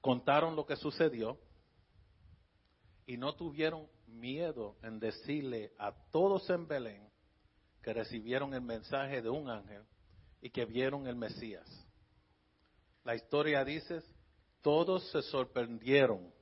Contaron 0.00 0.56
lo 0.56 0.64
que 0.64 0.76
sucedió 0.76 1.38
y 3.04 3.16
no 3.16 3.34
tuvieron 3.34 3.88
miedo 4.10 4.76
en 4.82 4.98
decirle 4.98 5.72
a 5.78 5.92
todos 6.10 6.48
en 6.50 6.66
Belén 6.66 7.08
que 7.82 7.92
recibieron 7.92 8.54
el 8.54 8.60
mensaje 8.60 9.22
de 9.22 9.30
un 9.30 9.48
ángel 9.48 9.84
y 10.42 10.50
que 10.50 10.64
vieron 10.64 11.06
el 11.06 11.16
Mesías. 11.16 11.68
La 13.04 13.14
historia 13.14 13.64
dice, 13.64 14.02
todos 14.60 15.10
se 15.10 15.22
sorprendieron 15.22 16.32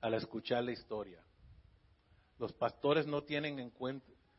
al 0.00 0.14
escuchar 0.14 0.64
la 0.64 0.72
historia. 0.72 1.22
Los 2.38 2.52
pastores 2.52 3.06
no 3.06 3.22
tienen 3.22 3.58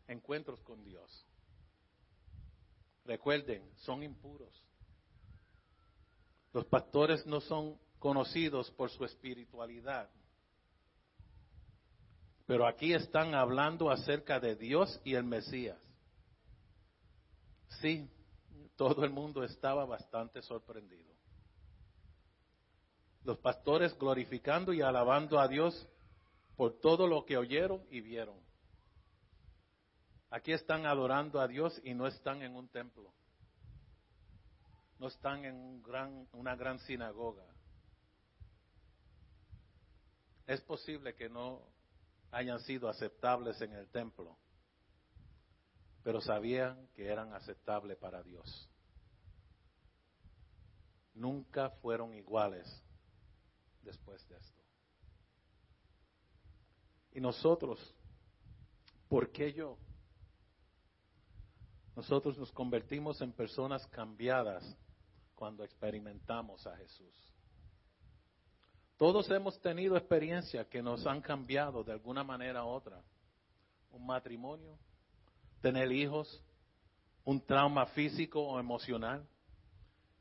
encuentros 0.08 0.60
con 0.62 0.84
Dios. 0.84 1.26
Recuerden, 3.06 3.70
son 3.78 4.04
impuros. 4.04 4.64
Los 6.54 6.66
pastores 6.66 7.26
no 7.26 7.40
son 7.42 7.80
conocidos 8.00 8.72
por 8.72 8.90
su 8.90 9.06
espiritualidad. 9.06 10.10
Pero 12.48 12.66
aquí 12.66 12.94
están 12.94 13.36
hablando 13.36 13.92
acerca 13.92 14.40
de 14.40 14.56
Dios 14.56 15.02
y 15.04 15.16
el 15.16 15.26
Mesías. 15.26 15.78
Sí, 17.82 18.10
todo 18.78 19.04
el 19.04 19.12
mundo 19.12 19.44
estaba 19.44 19.86
bastante 19.86 20.42
sorprendido. 20.42 21.14
Los 23.26 23.38
pastores 23.40 23.98
glorificando 24.00 24.72
y 24.72 24.82
alabando 24.82 25.40
a 25.40 25.50
Dios 25.50 25.88
por 26.56 26.80
todo 26.80 27.06
lo 27.06 27.26
que 27.26 27.36
oyeron 27.36 27.86
y 27.92 28.00
vieron. 28.00 28.40
Aquí 30.30 30.54
están 30.54 30.86
adorando 30.86 31.42
a 31.42 31.50
Dios 31.50 31.78
y 31.84 31.94
no 31.94 32.08
están 32.08 32.42
en 32.42 32.56
un 32.56 32.70
templo. 32.70 33.14
No 35.00 35.08
están 35.08 35.44
en 35.44 35.56
un 35.56 35.84
gran, 35.84 36.30
una 36.32 36.56
gran 36.56 36.80
sinagoga. 36.80 37.46
Es 40.46 40.62
posible 40.62 41.14
que 41.14 41.28
no 41.28 41.77
hayan 42.38 42.60
sido 42.60 42.88
aceptables 42.88 43.60
en 43.62 43.74
el 43.74 43.90
templo, 43.90 44.38
pero 46.04 46.22
sabían 46.22 46.88
que 46.94 47.08
eran 47.08 47.34
aceptables 47.34 47.98
para 47.98 48.22
Dios. 48.22 48.70
Nunca 51.16 51.72
fueron 51.82 52.14
iguales 52.14 52.68
después 53.82 54.26
de 54.30 54.38
esto. 54.38 54.62
Y 57.14 57.20
nosotros, 57.20 57.80
¿por 59.10 59.32
qué 59.32 59.52
yo? 59.52 59.80
Nosotros 61.96 62.38
nos 62.38 62.52
convertimos 62.52 63.20
en 63.22 63.34
personas 63.34 63.88
cambiadas 63.88 64.78
cuando 65.34 65.64
experimentamos 65.64 66.68
a 66.68 66.78
Jesús. 66.78 67.27
Todos 68.98 69.30
hemos 69.30 69.60
tenido 69.62 69.96
experiencias 69.96 70.68
que 70.68 70.82
nos 70.82 71.06
han 71.06 71.22
cambiado 71.22 71.84
de 71.84 71.92
alguna 71.92 72.24
manera 72.24 72.64
u 72.64 72.68
otra. 72.68 73.02
Un 73.92 74.06
matrimonio, 74.06 74.78
tener 75.62 75.92
hijos, 75.92 76.44
un 77.24 77.40
trauma 77.40 77.86
físico 77.88 78.42
o 78.42 78.60
emocional, 78.60 79.28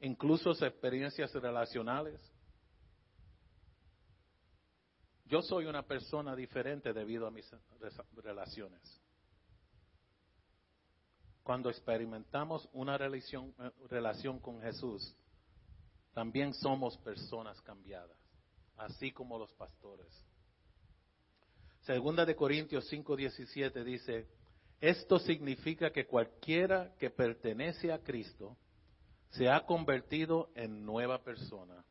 incluso 0.01 0.51
experiencias 0.51 1.33
relacionales. 1.33 2.21
Yo 5.25 5.41
soy 5.43 5.67
una 5.67 5.83
persona 5.83 6.37
diferente 6.37 6.93
debido 6.93 7.27
a 7.27 7.31
mis 7.31 7.51
relaciones. 8.17 9.01
Cuando 11.43 11.71
experimentamos 11.71 12.69
una 12.73 12.99
relación, 12.99 13.55
eh, 13.59 13.71
relación 13.89 14.41
con 14.41 14.61
Jesús, 14.61 15.15
también 16.13 16.53
somos 16.53 16.99
personas 16.99 17.61
cambiadas, 17.63 18.19
así 18.77 19.13
como 19.13 19.39
los 19.39 19.53
pastores. 19.55 20.07
Segunda 21.81 22.25
de 22.25 22.35
Corintios 22.35 22.91
5:17 22.91 23.85
dice, 23.85 24.29
esto 24.81 25.19
significa 25.19 25.91
que 25.91 26.07
cualquiera 26.07 26.95
que 26.99 27.11
pertenece 27.11 27.93
a 27.93 27.99
Cristo 28.03 28.57
se 29.31 29.49
ha 29.49 29.65
convertido 29.65 30.51
en 30.55 30.85
nueva 30.85 31.23
persona. 31.23 31.85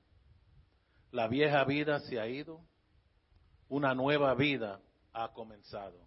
La 1.11 1.27
vieja 1.27 1.63
vida 1.63 1.99
se 2.01 2.19
ha 2.19 2.27
ido, 2.27 2.61
una 3.69 3.95
nueva 3.95 4.33
vida 4.35 4.81
ha 5.13 5.31
comenzado. 5.31 5.97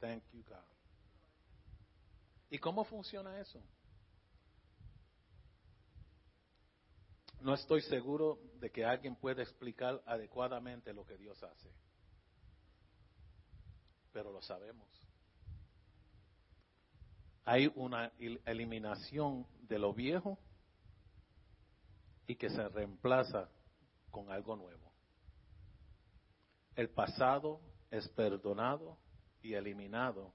Thank 0.00 0.22
you, 0.32 0.42
God. 0.44 0.74
¿Y 2.50 2.58
cómo 2.58 2.84
funciona 2.84 3.40
eso? 3.40 3.60
No 7.44 7.54
estoy 7.54 7.82
seguro 7.82 8.40
de 8.58 8.70
que 8.70 8.84
alguien 8.84 9.14
pueda 9.14 9.42
explicar 9.42 10.02
adecuadamente 10.06 10.92
lo 10.92 11.06
que 11.06 11.16
Dios 11.16 11.40
hace, 11.42 11.70
pero 14.12 14.32
lo 14.32 14.42
sabemos 14.42 15.04
hay 17.44 17.70
una 17.74 18.10
eliminación 18.46 19.46
de 19.62 19.78
lo 19.78 19.92
viejo 19.92 20.38
y 22.26 22.36
que 22.36 22.48
se 22.48 22.68
reemplaza 22.68 23.50
con 24.10 24.30
algo 24.30 24.56
nuevo. 24.56 24.92
El 26.74 26.88
pasado 26.88 27.60
es 27.90 28.08
perdonado 28.08 28.98
y 29.42 29.54
eliminado 29.54 30.32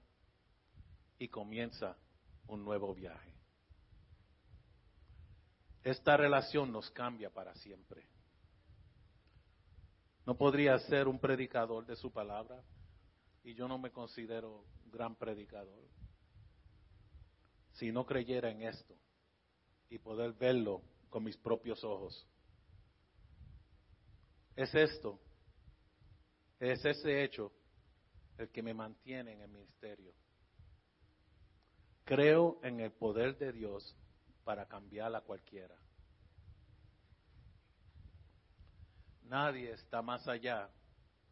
y 1.18 1.28
comienza 1.28 1.96
un 2.46 2.64
nuevo 2.64 2.94
viaje. 2.94 3.29
Esta 5.82 6.16
relación 6.16 6.72
nos 6.72 6.90
cambia 6.90 7.30
para 7.30 7.54
siempre. 7.54 8.06
No 10.26 10.36
podría 10.36 10.78
ser 10.78 11.08
un 11.08 11.18
predicador 11.18 11.86
de 11.86 11.96
su 11.96 12.12
palabra 12.12 12.62
y 13.42 13.54
yo 13.54 13.66
no 13.66 13.78
me 13.78 13.90
considero 13.90 14.64
gran 14.86 15.16
predicador 15.16 15.88
si 17.72 17.90
no 17.90 18.04
creyera 18.04 18.50
en 18.50 18.62
esto 18.62 18.94
y 19.88 19.98
poder 19.98 20.32
verlo 20.34 20.82
con 21.08 21.24
mis 21.24 21.36
propios 21.38 21.82
ojos. 21.82 22.26
Es 24.54 24.74
esto, 24.74 25.18
es 26.58 26.84
ese 26.84 27.24
hecho 27.24 27.52
el 28.36 28.50
que 28.50 28.62
me 28.62 28.74
mantiene 28.74 29.32
en 29.32 29.40
el 29.40 29.48
ministerio. 29.48 30.12
Creo 32.04 32.60
en 32.62 32.80
el 32.80 32.92
poder 32.92 33.38
de 33.38 33.52
Dios 33.52 33.96
para 34.50 34.66
cambiar 34.66 35.14
a 35.14 35.20
cualquiera. 35.20 35.76
Nadie 39.22 39.70
está 39.70 40.02
más 40.02 40.26
allá 40.26 40.68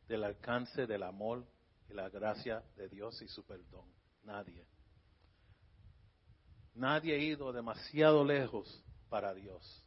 del 0.07 0.23
alcance 0.23 0.87
del 0.87 1.03
amor 1.03 1.45
y 1.89 1.95
la 1.95 2.09
gracia 2.11 2.63
de 2.77 2.89
Dios 2.89 3.21
y 3.21 3.27
su 3.27 3.45
perdón. 3.45 3.93
Nadie. 4.23 4.65
Nadie 6.75 7.17
ha 7.17 7.19
ido 7.19 7.53
demasiado 7.53 8.25
lejos 8.25 8.85
para 9.09 9.35
Dios. 9.35 9.85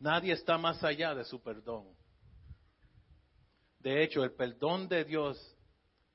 Nadie 0.00 0.34
está 0.34 0.58
más 0.58 0.84
allá 0.84 1.14
de 1.14 1.24
su 1.24 1.42
perdón. 1.42 1.96
De 3.78 4.04
hecho, 4.04 4.22
el 4.22 4.32
perdón 4.32 4.86
de 4.86 5.06
Dios 5.06 5.56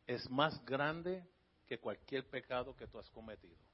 es 0.06 0.30
más 0.30 0.64
grande 0.64 1.28
que 1.66 1.80
cualquier 1.80 2.30
pecado 2.30 2.76
que 2.76 2.86
tú 2.86 3.00
has 3.00 3.10
cometido. 3.10 3.65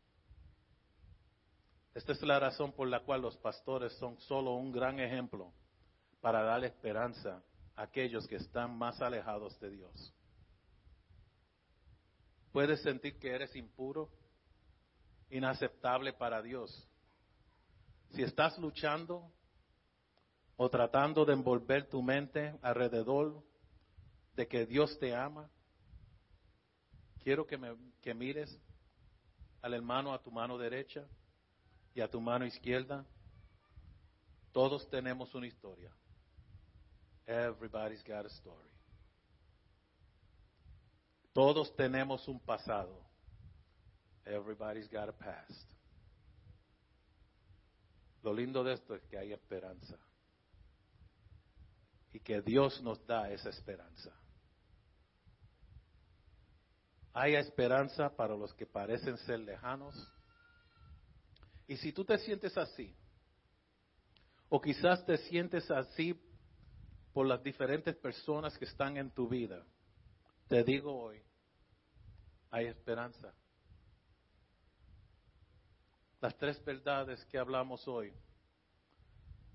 Esta 1.94 2.14
es 2.14 2.22
la 2.22 2.40
razón 2.40 2.72
por 2.72 2.88
la 2.88 3.02
cual 3.02 3.22
los 3.22 3.38
pastores 3.38 3.94
son 3.98 4.18
solo 4.22 4.54
un 4.54 4.72
gran 4.72 5.00
ejemplo 5.00 5.52
para 6.22 6.42
dar 6.44 6.64
esperanza 6.64 7.44
a 7.76 7.84
aquellos 7.84 8.28
que 8.28 8.38
están 8.38 8.78
más 8.78 9.02
alejados 9.02 9.60
de 9.60 9.72
Dios. 9.72 10.14
¿Puedes 12.52 12.82
sentir 12.82 13.18
que 13.20 13.32
eres 13.32 13.56
impuro? 13.56 14.10
inaceptable 15.32 16.14
para 16.14 16.42
Dios. 16.42 16.88
Si 18.12 18.22
estás 18.22 18.58
luchando 18.60 19.32
o 20.58 20.70
tratando 20.70 21.26
de 21.26 21.34
envolver 21.34 21.90
tu 21.90 22.02
mente 22.02 22.54
alrededor 22.62 23.42
de 24.36 24.48
que 24.48 24.66
Dios 24.66 25.00
te 25.00 25.16
ama, 25.16 25.50
quiero 27.24 27.48
que, 27.48 27.58
me, 27.58 27.76
que 28.02 28.14
mires 28.14 28.60
al 29.62 29.74
hermano 29.74 30.14
a 30.14 30.22
tu 30.22 30.32
mano 30.32 30.58
derecha 30.58 31.08
y 31.94 32.02
a 32.02 32.10
tu 32.10 32.22
mano 32.22 32.46
izquierda. 32.46 33.06
Todos 34.52 34.90
tenemos 34.90 35.34
una 35.34 35.48
historia. 35.48 35.92
Everybody's 37.26 38.04
got 38.04 38.26
a 38.26 38.30
story. 38.30 38.70
Todos 41.34 41.74
tenemos 41.76 42.28
un 42.28 42.40
pasado. 42.40 43.00
Everybody's 44.26 44.90
got 44.90 45.10
a 45.10 45.14
past. 45.14 45.72
Lo 48.24 48.34
lindo 48.34 48.64
de 48.64 48.74
esto 48.74 48.96
es 48.96 49.04
que 49.06 49.18
hay 49.18 49.32
esperanza. 49.32 49.98
Y 52.14 52.20
que 52.20 52.42
Dios 52.42 52.82
nos 52.82 53.06
da 53.08 53.32
esa 53.32 53.50
esperanza. 53.50 54.12
Hay 57.14 57.36
esperanza 57.36 58.10
para 58.16 58.36
los 58.36 58.54
que 58.54 58.66
parecen 58.66 59.18
ser 59.20 59.40
lejanos. 59.40 59.96
Y 61.72 61.78
si 61.78 61.94
tú 61.94 62.04
te 62.04 62.18
sientes 62.18 62.58
así, 62.58 62.94
o 64.50 64.60
quizás 64.60 65.06
te 65.06 65.16
sientes 65.16 65.72
así 65.72 66.14
por 67.14 67.26
las 67.26 67.42
diferentes 67.42 67.96
personas 67.96 68.58
que 68.58 68.66
están 68.66 68.98
en 68.98 69.10
tu 69.10 69.30
vida, 69.30 69.66
te 70.50 70.66
digo 70.66 70.94
hoy, 70.94 71.24
hay 72.50 72.66
esperanza. 72.66 73.34
Las 76.20 76.38
tres 76.38 76.62
verdades 76.66 77.24
que 77.28 77.38
hablamos 77.38 77.88
hoy. 77.88 78.12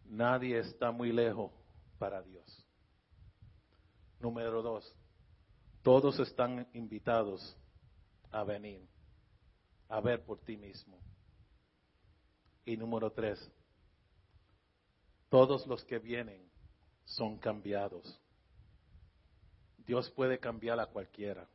Nadie 0.06 0.58
está 0.60 0.90
muy 0.90 1.12
lejos 1.12 1.52
para 1.98 2.22
Dios. 2.22 2.66
Número 4.20 4.62
dos, 4.62 4.90
todos 5.82 6.18
están 6.18 6.66
invitados 6.72 7.58
a 8.30 8.42
venir, 8.42 8.88
a 9.90 10.00
ver 10.00 10.24
por 10.24 10.40
ti 10.40 10.56
mismo. 10.56 10.98
Y 12.66 12.76
número 12.76 13.12
tres, 13.12 13.38
todos 15.28 15.64
los 15.68 15.84
que 15.84 16.00
vienen 16.00 16.50
son 17.04 17.38
cambiados. 17.38 18.20
Dios 19.86 20.10
puede 20.10 20.40
cambiar 20.40 20.80
a 20.80 20.86
cualquiera. 20.86 21.48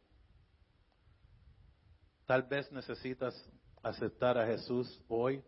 Tal 2.26 2.44
vez 2.44 2.72
necesitas 2.72 3.36
aceptar 3.84 4.38
a 4.38 4.48
Jesús 4.48 5.04
hoy 5.10 5.44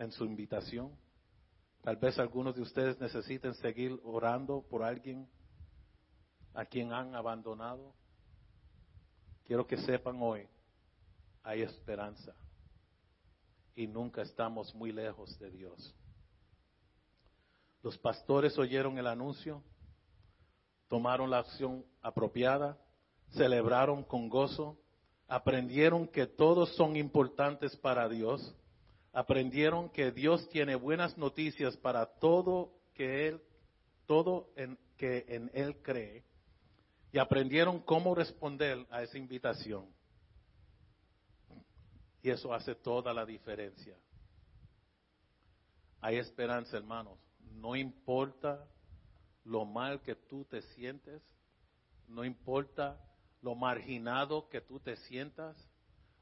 en 0.00 0.10
su 0.10 0.24
invitación. 0.24 0.98
Tal 1.82 1.96
vez 1.96 2.18
algunos 2.18 2.56
de 2.56 2.62
ustedes 2.62 2.98
necesiten 2.98 3.54
seguir 3.54 4.00
orando 4.02 4.66
por 4.68 4.82
alguien 4.82 5.28
a 6.54 6.64
quien 6.64 6.92
han 6.92 7.14
abandonado. 7.14 7.94
Quiero 9.44 9.64
que 9.64 9.76
sepan 9.76 10.20
hoy, 10.20 10.48
hay 11.44 11.62
esperanza 11.62 12.34
y 13.74 13.86
nunca 13.86 14.22
estamos 14.22 14.74
muy 14.74 14.92
lejos 14.92 15.38
de 15.38 15.50
Dios. 15.50 15.94
Los 17.82 17.98
pastores 17.98 18.58
oyeron 18.58 18.98
el 18.98 19.06
anuncio, 19.06 19.62
tomaron 20.88 21.30
la 21.30 21.38
acción 21.38 21.84
apropiada, 22.00 22.78
celebraron 23.30 24.04
con 24.04 24.28
gozo 24.28 24.78
aprendieron 25.32 26.08
que 26.08 26.26
todos 26.26 26.76
son 26.76 26.94
importantes 26.94 27.74
para 27.76 28.06
Dios, 28.06 28.54
aprendieron 29.14 29.88
que 29.88 30.10
Dios 30.10 30.46
tiene 30.50 30.74
buenas 30.74 31.16
noticias 31.16 31.74
para 31.78 32.04
todo 32.04 32.74
que 32.92 33.28
él 33.28 33.40
todo 34.04 34.50
en, 34.56 34.78
que 34.98 35.24
en 35.28 35.50
él 35.54 35.76
cree 35.80 36.22
y 37.12 37.18
aprendieron 37.18 37.80
cómo 37.80 38.14
responder 38.14 38.86
a 38.90 39.02
esa 39.02 39.16
invitación. 39.16 39.86
Y 42.22 42.30
eso 42.30 42.54
hace 42.54 42.74
toda 42.74 43.12
la 43.12 43.26
diferencia. 43.26 43.96
Hay 46.00 46.16
esperanza, 46.16 46.76
hermanos. 46.76 47.18
No 47.54 47.76
importa 47.76 48.66
lo 49.44 49.64
mal 49.64 50.00
que 50.02 50.14
tú 50.14 50.44
te 50.44 50.62
sientes, 50.62 51.22
no 52.06 52.24
importa 52.24 53.00
lo 53.40 53.54
marginado 53.54 54.48
que 54.48 54.60
tú 54.60 54.78
te 54.78 54.96
sientas, 54.96 55.56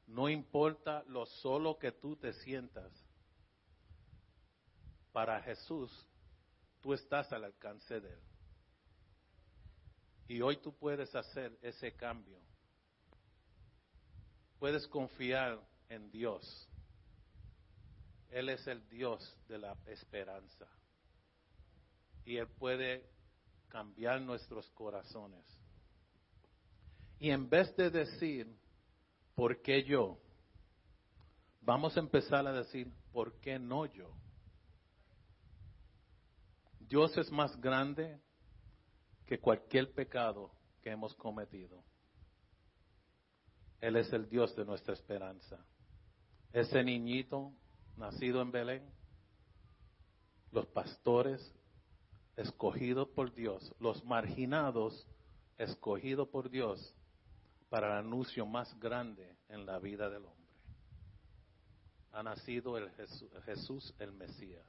no 0.07 0.29
importa 0.29 1.05
lo 1.07 1.27
solo 1.27 1.79
que 1.79 1.93
tú 1.93 2.17
te 2.17 2.33
sientas, 2.33 2.91
para 5.13 5.41
Jesús 5.43 6.07
tú 6.81 6.95
estás 6.95 7.31
al 7.33 7.45
alcance 7.45 8.01
de 8.01 8.13
Él. 8.13 8.21
Y 10.29 10.41
hoy 10.41 10.57
tú 10.57 10.73
puedes 10.73 11.15
hacer 11.15 11.59
ese 11.61 11.93
cambio. 11.95 12.39
Puedes 14.59 14.87
confiar 14.87 15.61
en 15.91 16.11
Dios. 16.11 16.69
Él 18.31 18.49
es 18.49 18.67
el 18.67 18.89
Dios 18.89 19.37
de 19.49 19.59
la 19.59 19.77
esperanza. 19.87 20.67
Y 22.25 22.37
Él 22.37 22.49
puede 22.49 23.11
cambiar 23.69 24.23
nuestros 24.23 24.71
corazones. 24.71 25.45
Y 27.19 27.31
en 27.31 27.51
vez 27.51 27.75
de 27.77 27.91
decir, 27.91 28.57
¿por 29.35 29.61
qué 29.61 29.85
yo? 29.85 30.19
Vamos 31.61 31.97
a 31.97 32.01
empezar 32.01 32.47
a 32.47 32.53
decir, 32.53 32.91
¿por 33.13 33.39
qué 33.41 33.59
no 33.59 33.85
yo? 33.87 34.11
Dios 36.79 37.17
es 37.19 37.31
más 37.31 37.61
grande 37.61 38.21
que 39.27 39.39
cualquier 39.39 39.93
pecado 39.93 40.51
que 40.83 40.91
hemos 40.91 41.15
cometido. 41.15 41.85
Él 43.81 43.97
es 43.97 44.13
el 44.13 44.29
Dios 44.29 44.55
de 44.57 44.65
nuestra 44.65 44.95
esperanza. 44.95 45.65
Ese 46.53 46.83
niñito 46.83 47.53
nacido 47.97 48.43
en 48.43 48.51
Belén, 48.51 48.91
los 50.51 50.67
pastores 50.67 51.55
escogidos 52.37 53.09
por 53.09 53.33
Dios, 53.33 53.73
los 53.79 54.05
marginados 54.05 55.07
escogidos 55.59 56.29
por 56.29 56.51
Dios 56.51 56.95
para 57.69 57.87
el 57.87 58.07
anuncio 58.07 58.47
más 58.47 58.79
grande 58.81 59.37
en 59.49 59.65
la 59.65 59.79
vida 59.79 60.11
del 60.11 60.25
hombre. 60.25 60.51
Ha 62.13 62.23
nacido 62.23 62.77
el 62.77 62.91
Jesús, 62.91 63.31
Jesús 63.45 63.95
el 63.99 64.13
Mesías. 64.13 64.67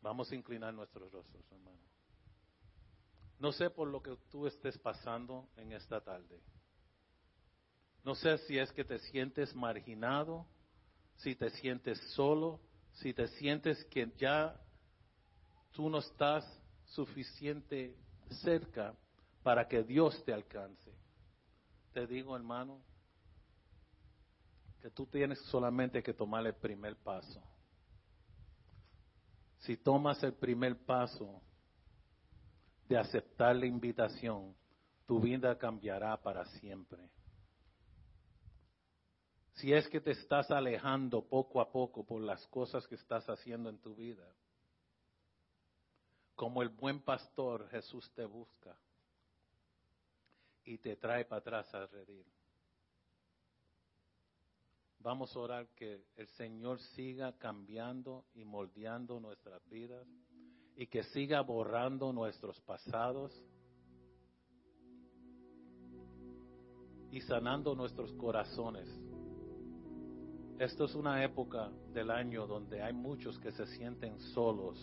Vamos 0.00 0.30
a 0.32 0.34
inclinar 0.34 0.72
nuestros 0.72 1.12
rostros, 1.12 1.44
hermano. 1.50 1.78
No 3.38 3.52
sé 3.52 3.68
por 3.68 3.88
lo 3.88 4.02
que 4.02 4.16
tú 4.30 4.46
estés 4.46 4.78
pasando 4.78 5.48
en 5.56 5.72
esta 5.72 6.00
tarde. 6.00 6.40
No 8.04 8.14
sé 8.14 8.38
si 8.38 8.58
es 8.58 8.72
que 8.72 8.84
te 8.84 8.98
sientes 9.00 9.54
marginado, 9.54 10.46
si 11.16 11.34
te 11.34 11.50
sientes 11.50 11.98
solo, 12.14 12.60
si 12.94 13.14
te 13.14 13.28
sientes 13.28 13.84
que 13.86 14.10
ya 14.18 14.60
tú 15.72 15.88
no 15.88 15.98
estás 15.98 16.44
suficiente 16.84 17.96
cerca 18.42 18.94
para 19.42 19.66
que 19.66 19.82
Dios 19.82 20.22
te 20.24 20.32
alcance. 20.32 20.92
Te 21.92 22.06
digo, 22.06 22.36
hermano, 22.36 22.80
que 24.80 24.90
tú 24.90 25.06
tienes 25.06 25.38
solamente 25.46 26.02
que 26.02 26.12
tomar 26.12 26.46
el 26.46 26.54
primer 26.54 26.96
paso. 26.96 27.42
Si 29.60 29.76
tomas 29.76 30.22
el 30.24 30.34
primer 30.34 30.76
paso 30.84 31.40
de 32.88 32.98
aceptar 32.98 33.54
la 33.54 33.66
invitación, 33.66 34.56
tu 35.06 35.20
vida 35.20 35.56
cambiará 35.56 36.16
para 36.20 36.44
siempre. 36.58 37.08
Si 39.62 39.72
es 39.72 39.88
que 39.88 40.00
te 40.00 40.10
estás 40.10 40.50
alejando 40.50 41.22
poco 41.22 41.60
a 41.60 41.70
poco 41.70 42.04
por 42.04 42.20
las 42.20 42.44
cosas 42.48 42.84
que 42.88 42.96
estás 42.96 43.28
haciendo 43.28 43.70
en 43.70 43.78
tu 43.78 43.94
vida, 43.94 44.28
como 46.34 46.62
el 46.62 46.68
buen 46.68 47.00
pastor 47.00 47.68
Jesús 47.68 48.10
te 48.16 48.24
busca 48.24 48.76
y 50.64 50.78
te 50.78 50.96
trae 50.96 51.26
para 51.26 51.38
atrás 51.38 51.72
a 51.76 51.86
redir. 51.86 52.26
Vamos 54.98 55.36
a 55.36 55.38
orar 55.38 55.68
que 55.76 56.06
el 56.16 56.26
Señor 56.30 56.80
siga 56.96 57.38
cambiando 57.38 58.24
y 58.34 58.44
moldeando 58.44 59.20
nuestras 59.20 59.64
vidas 59.68 60.08
y 60.74 60.88
que 60.88 61.04
siga 61.04 61.40
borrando 61.40 62.12
nuestros 62.12 62.60
pasados 62.62 63.32
y 67.12 67.20
sanando 67.20 67.76
nuestros 67.76 68.12
corazones. 68.14 68.88
Esto 70.62 70.84
es 70.84 70.94
una 70.94 71.24
época 71.24 71.70
del 71.92 72.08
año 72.08 72.46
donde 72.46 72.80
hay 72.80 72.92
muchos 72.92 73.36
que 73.40 73.50
se 73.50 73.66
sienten 73.66 74.16
solos, 74.20 74.78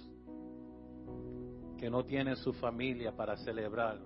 que 1.77 1.89
no 1.89 2.03
tienen 2.03 2.35
su 2.35 2.51
familia 2.51 3.15
para 3.15 3.37
celebrar. 3.37 3.97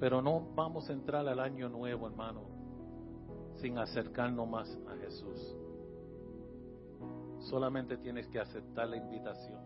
Pero 0.00 0.22
no 0.22 0.40
vamos 0.54 0.88
a 0.88 0.94
entrar 0.94 1.28
al 1.28 1.38
año 1.38 1.68
nuevo, 1.68 2.06
hermano, 2.06 2.44
sin 3.56 3.76
acercarnos 3.76 4.48
más 4.48 4.74
a 4.88 4.96
Jesús. 4.96 5.54
Solamente 7.40 7.98
tienes 7.98 8.26
que 8.28 8.40
aceptar 8.40 8.88
la 8.88 8.96
invitación. 8.96 9.60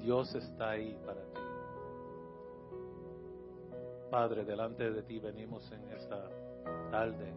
Dios 0.00 0.34
está 0.34 0.70
ahí 0.70 0.98
para 1.06 1.22
ti. 1.22 1.40
Padre, 4.10 4.44
delante 4.44 4.90
de 4.90 5.04
ti 5.04 5.20
venimos 5.20 5.70
en 5.70 5.88
esta 5.92 6.28
tarde, 6.90 7.32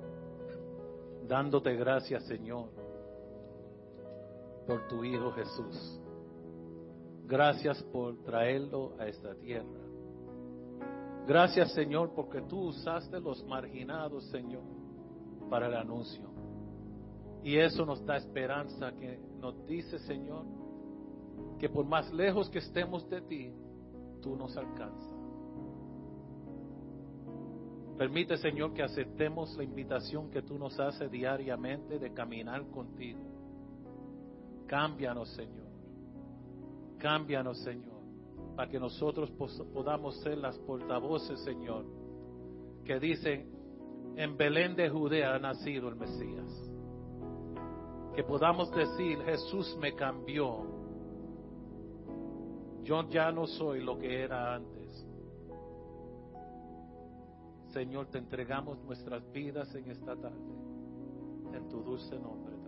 dándote 1.29 1.73
gracias, 1.75 2.25
Señor, 2.25 2.69
por 4.67 4.85
tu 4.89 5.05
Hijo 5.05 5.31
Jesús. 5.31 6.01
Gracias 7.25 7.81
por 7.83 8.21
traerlo 8.23 8.95
a 8.99 9.07
esta 9.07 9.33
tierra. 9.35 9.79
Gracias, 11.25 11.71
Señor, 11.73 12.11
porque 12.13 12.41
tú 12.41 12.59
usaste 12.69 13.21
los 13.21 13.45
marginados, 13.45 14.25
Señor 14.25 14.79
para 15.49 15.67
el 15.67 15.75
anuncio. 15.75 16.29
Y 17.43 17.57
eso 17.57 17.85
nos 17.85 18.05
da 18.05 18.17
esperanza 18.17 18.91
que 18.93 19.19
nos 19.39 19.65
dice, 19.65 19.97
Señor, 19.99 20.45
que 21.57 21.69
por 21.69 21.85
más 21.85 22.13
lejos 22.13 22.49
que 22.49 22.59
estemos 22.59 23.09
de 23.09 23.21
ti, 23.21 23.53
tú 24.21 24.35
nos 24.35 24.55
alcanzas. 24.55 25.08
Permite, 27.99 28.37
Señor, 28.37 28.73
que 28.73 28.81
aceptemos 28.81 29.57
la 29.57 29.63
invitación 29.65 30.31
que 30.31 30.41
tú 30.41 30.57
nos 30.57 30.79
haces 30.79 31.11
diariamente 31.11 31.99
de 31.99 32.13
caminar 32.13 32.65
contigo. 32.67 33.19
Cámbianos, 34.67 35.27
Señor. 35.35 35.67
Cámbianos, 36.97 37.59
Señor, 37.59 37.99
para 38.55 38.71
que 38.71 38.79
nosotros 38.79 39.29
podamos 39.73 40.15
ser 40.21 40.37
las 40.37 40.57
portavoces, 40.59 41.41
Señor, 41.41 41.83
que 42.85 43.01
dicen, 43.01 43.51
en 44.15 44.37
Belén 44.37 44.77
de 44.77 44.89
Judea 44.89 45.35
ha 45.35 45.39
nacido 45.39 45.89
el 45.89 45.97
Mesías. 45.97 46.71
Que 48.15 48.23
podamos 48.23 48.71
decir, 48.71 49.19
Jesús 49.25 49.77
me 49.77 49.93
cambió. 49.93 50.65
Yo 52.81 53.09
ya 53.09 53.29
no 53.33 53.45
soy 53.45 53.83
lo 53.83 53.99
que 53.99 54.23
era 54.23 54.55
antes. 54.55 54.78
Señor, 57.69 58.07
te 58.07 58.17
entregamos 58.17 58.83
nuestras 58.83 59.31
vidas 59.31 59.75
en 59.75 59.91
esta 59.91 60.15
tarde. 60.15 60.53
En 61.53 61.69
tu 61.69 61.81
dulce 61.83 62.17
nombre. 62.17 62.58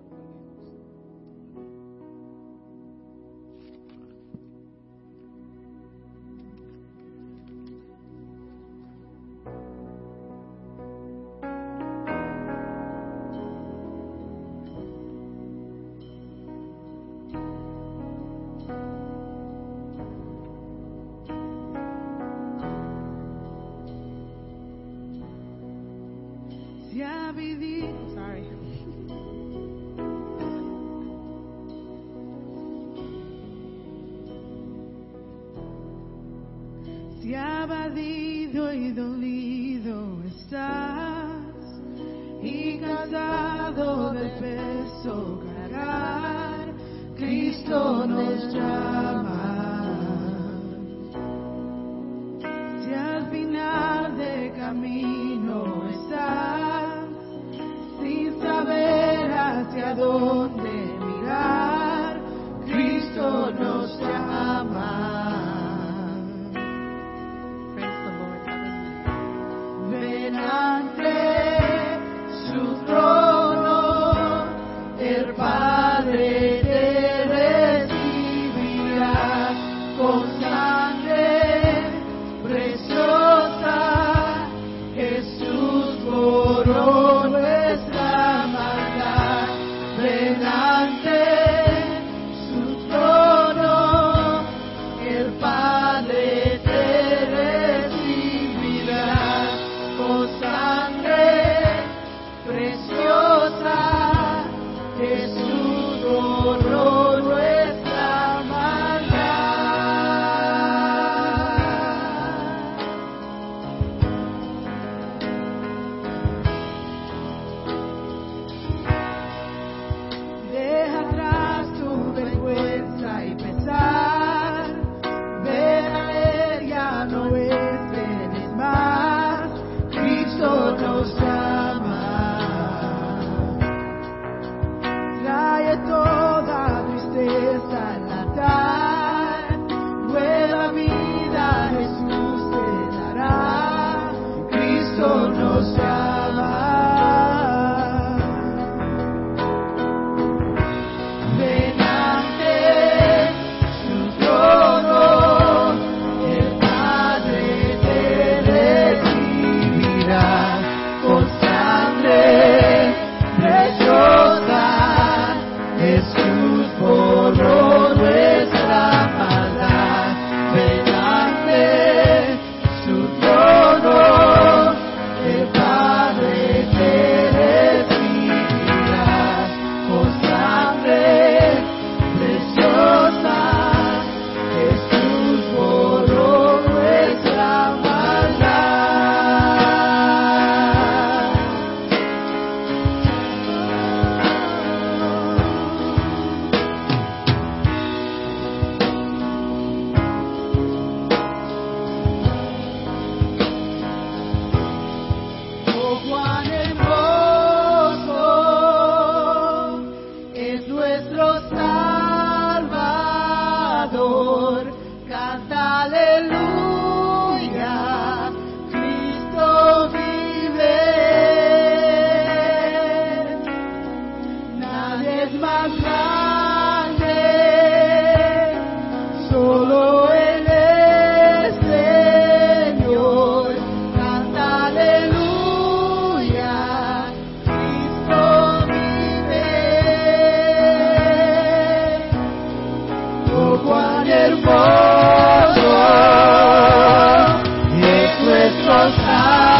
It's 248.34 248.65
so 248.65 248.79
sad. 249.03 249.51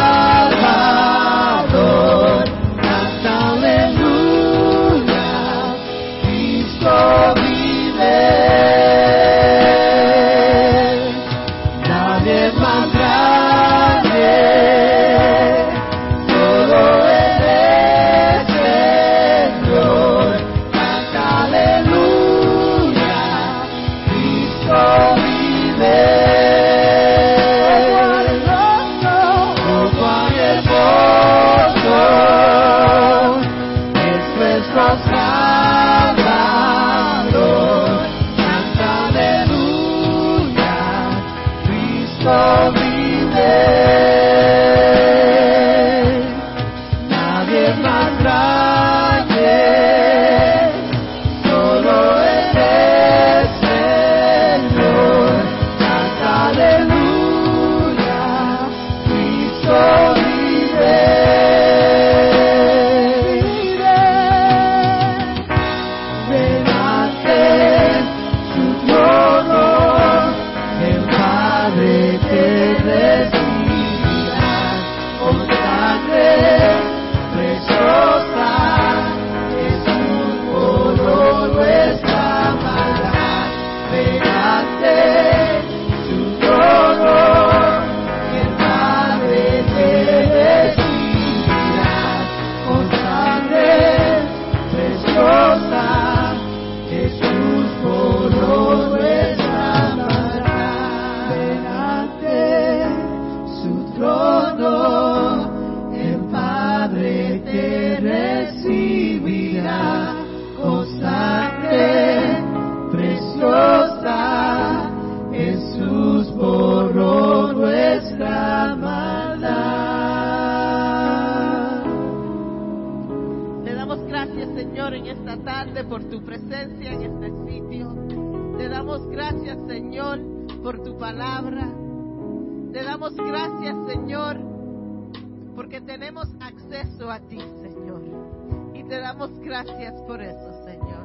Gracias 139.52 140.00
por 140.06 140.22
eso, 140.22 140.64
Señor. 140.64 141.04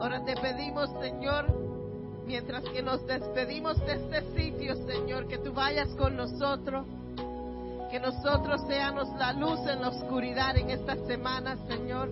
Ahora 0.00 0.24
te 0.24 0.34
pedimos, 0.34 0.90
Señor, 1.00 1.46
mientras 2.26 2.64
que 2.64 2.82
nos 2.82 3.06
despedimos 3.06 3.78
de 3.86 3.92
este 3.92 4.22
sitio, 4.34 4.74
Señor, 4.86 5.28
que 5.28 5.38
tú 5.38 5.52
vayas 5.52 5.88
con 5.90 6.16
nosotros. 6.16 6.84
Que 7.88 8.00
nosotros 8.00 8.62
seamos 8.66 9.08
la 9.16 9.32
luz 9.34 9.60
en 9.68 9.82
la 9.82 9.90
oscuridad 9.90 10.56
en 10.56 10.70
esta 10.70 10.96
semana, 11.06 11.56
Señor. 11.68 12.10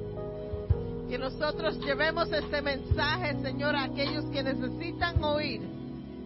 Que 1.08 1.18
nosotros 1.18 1.76
llevemos 1.80 2.30
este 2.30 2.62
mensaje, 2.62 3.42
Señor, 3.42 3.74
a 3.74 3.82
aquellos 3.82 4.26
que 4.26 4.44
necesitan 4.44 5.24
oír 5.24 5.60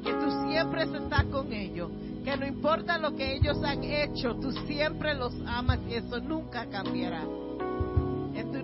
que 0.04 0.12
tú 0.12 0.46
siempre 0.46 0.82
estás 0.82 1.24
con 1.32 1.50
ellos. 1.54 1.90
Que 2.22 2.36
no 2.36 2.46
importa 2.46 2.98
lo 2.98 3.16
que 3.16 3.36
ellos 3.36 3.56
han 3.64 3.82
hecho, 3.82 4.34
tú 4.34 4.52
siempre 4.66 5.14
los 5.14 5.32
amas 5.46 5.78
y 5.88 5.94
eso 5.94 6.20
nunca 6.20 6.66
cambiará. 6.66 7.24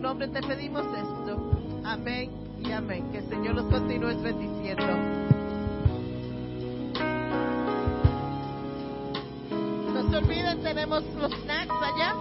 Nombre 0.04 0.28
te 0.28 0.42
pedimos 0.42 0.84
esto. 0.84 1.50
Amén 1.82 2.30
y 2.62 2.70
amén. 2.72 3.10
Que 3.10 3.20
el 3.20 3.28
Señor 3.30 3.54
los 3.54 3.64
continúe 3.72 4.14
bendiciendo. 4.20 4.86
No 9.94 10.10
se 10.10 10.16
olviden, 10.18 10.62
tenemos 10.62 11.02
los 11.18 11.32
snacks 11.32 11.72
allá. 11.72 12.14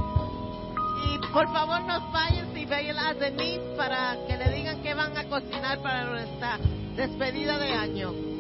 Y 1.04 1.34
por 1.34 1.52
favor 1.52 1.82
nos 1.82 2.10
vayan 2.14 2.58
y 2.58 2.66
vayan 2.66 2.98
a 3.00 3.14
Denise 3.16 3.76
para 3.76 4.16
que 4.30 4.38
le 4.38 4.50
digan 4.54 4.82
que 4.82 4.94
van 4.94 5.18
a 5.18 5.26
cocinar 5.26 5.82
para 5.82 6.06
nuestra 6.06 6.60
despedida 6.96 7.58
de 7.60 7.74
año. 7.74 8.33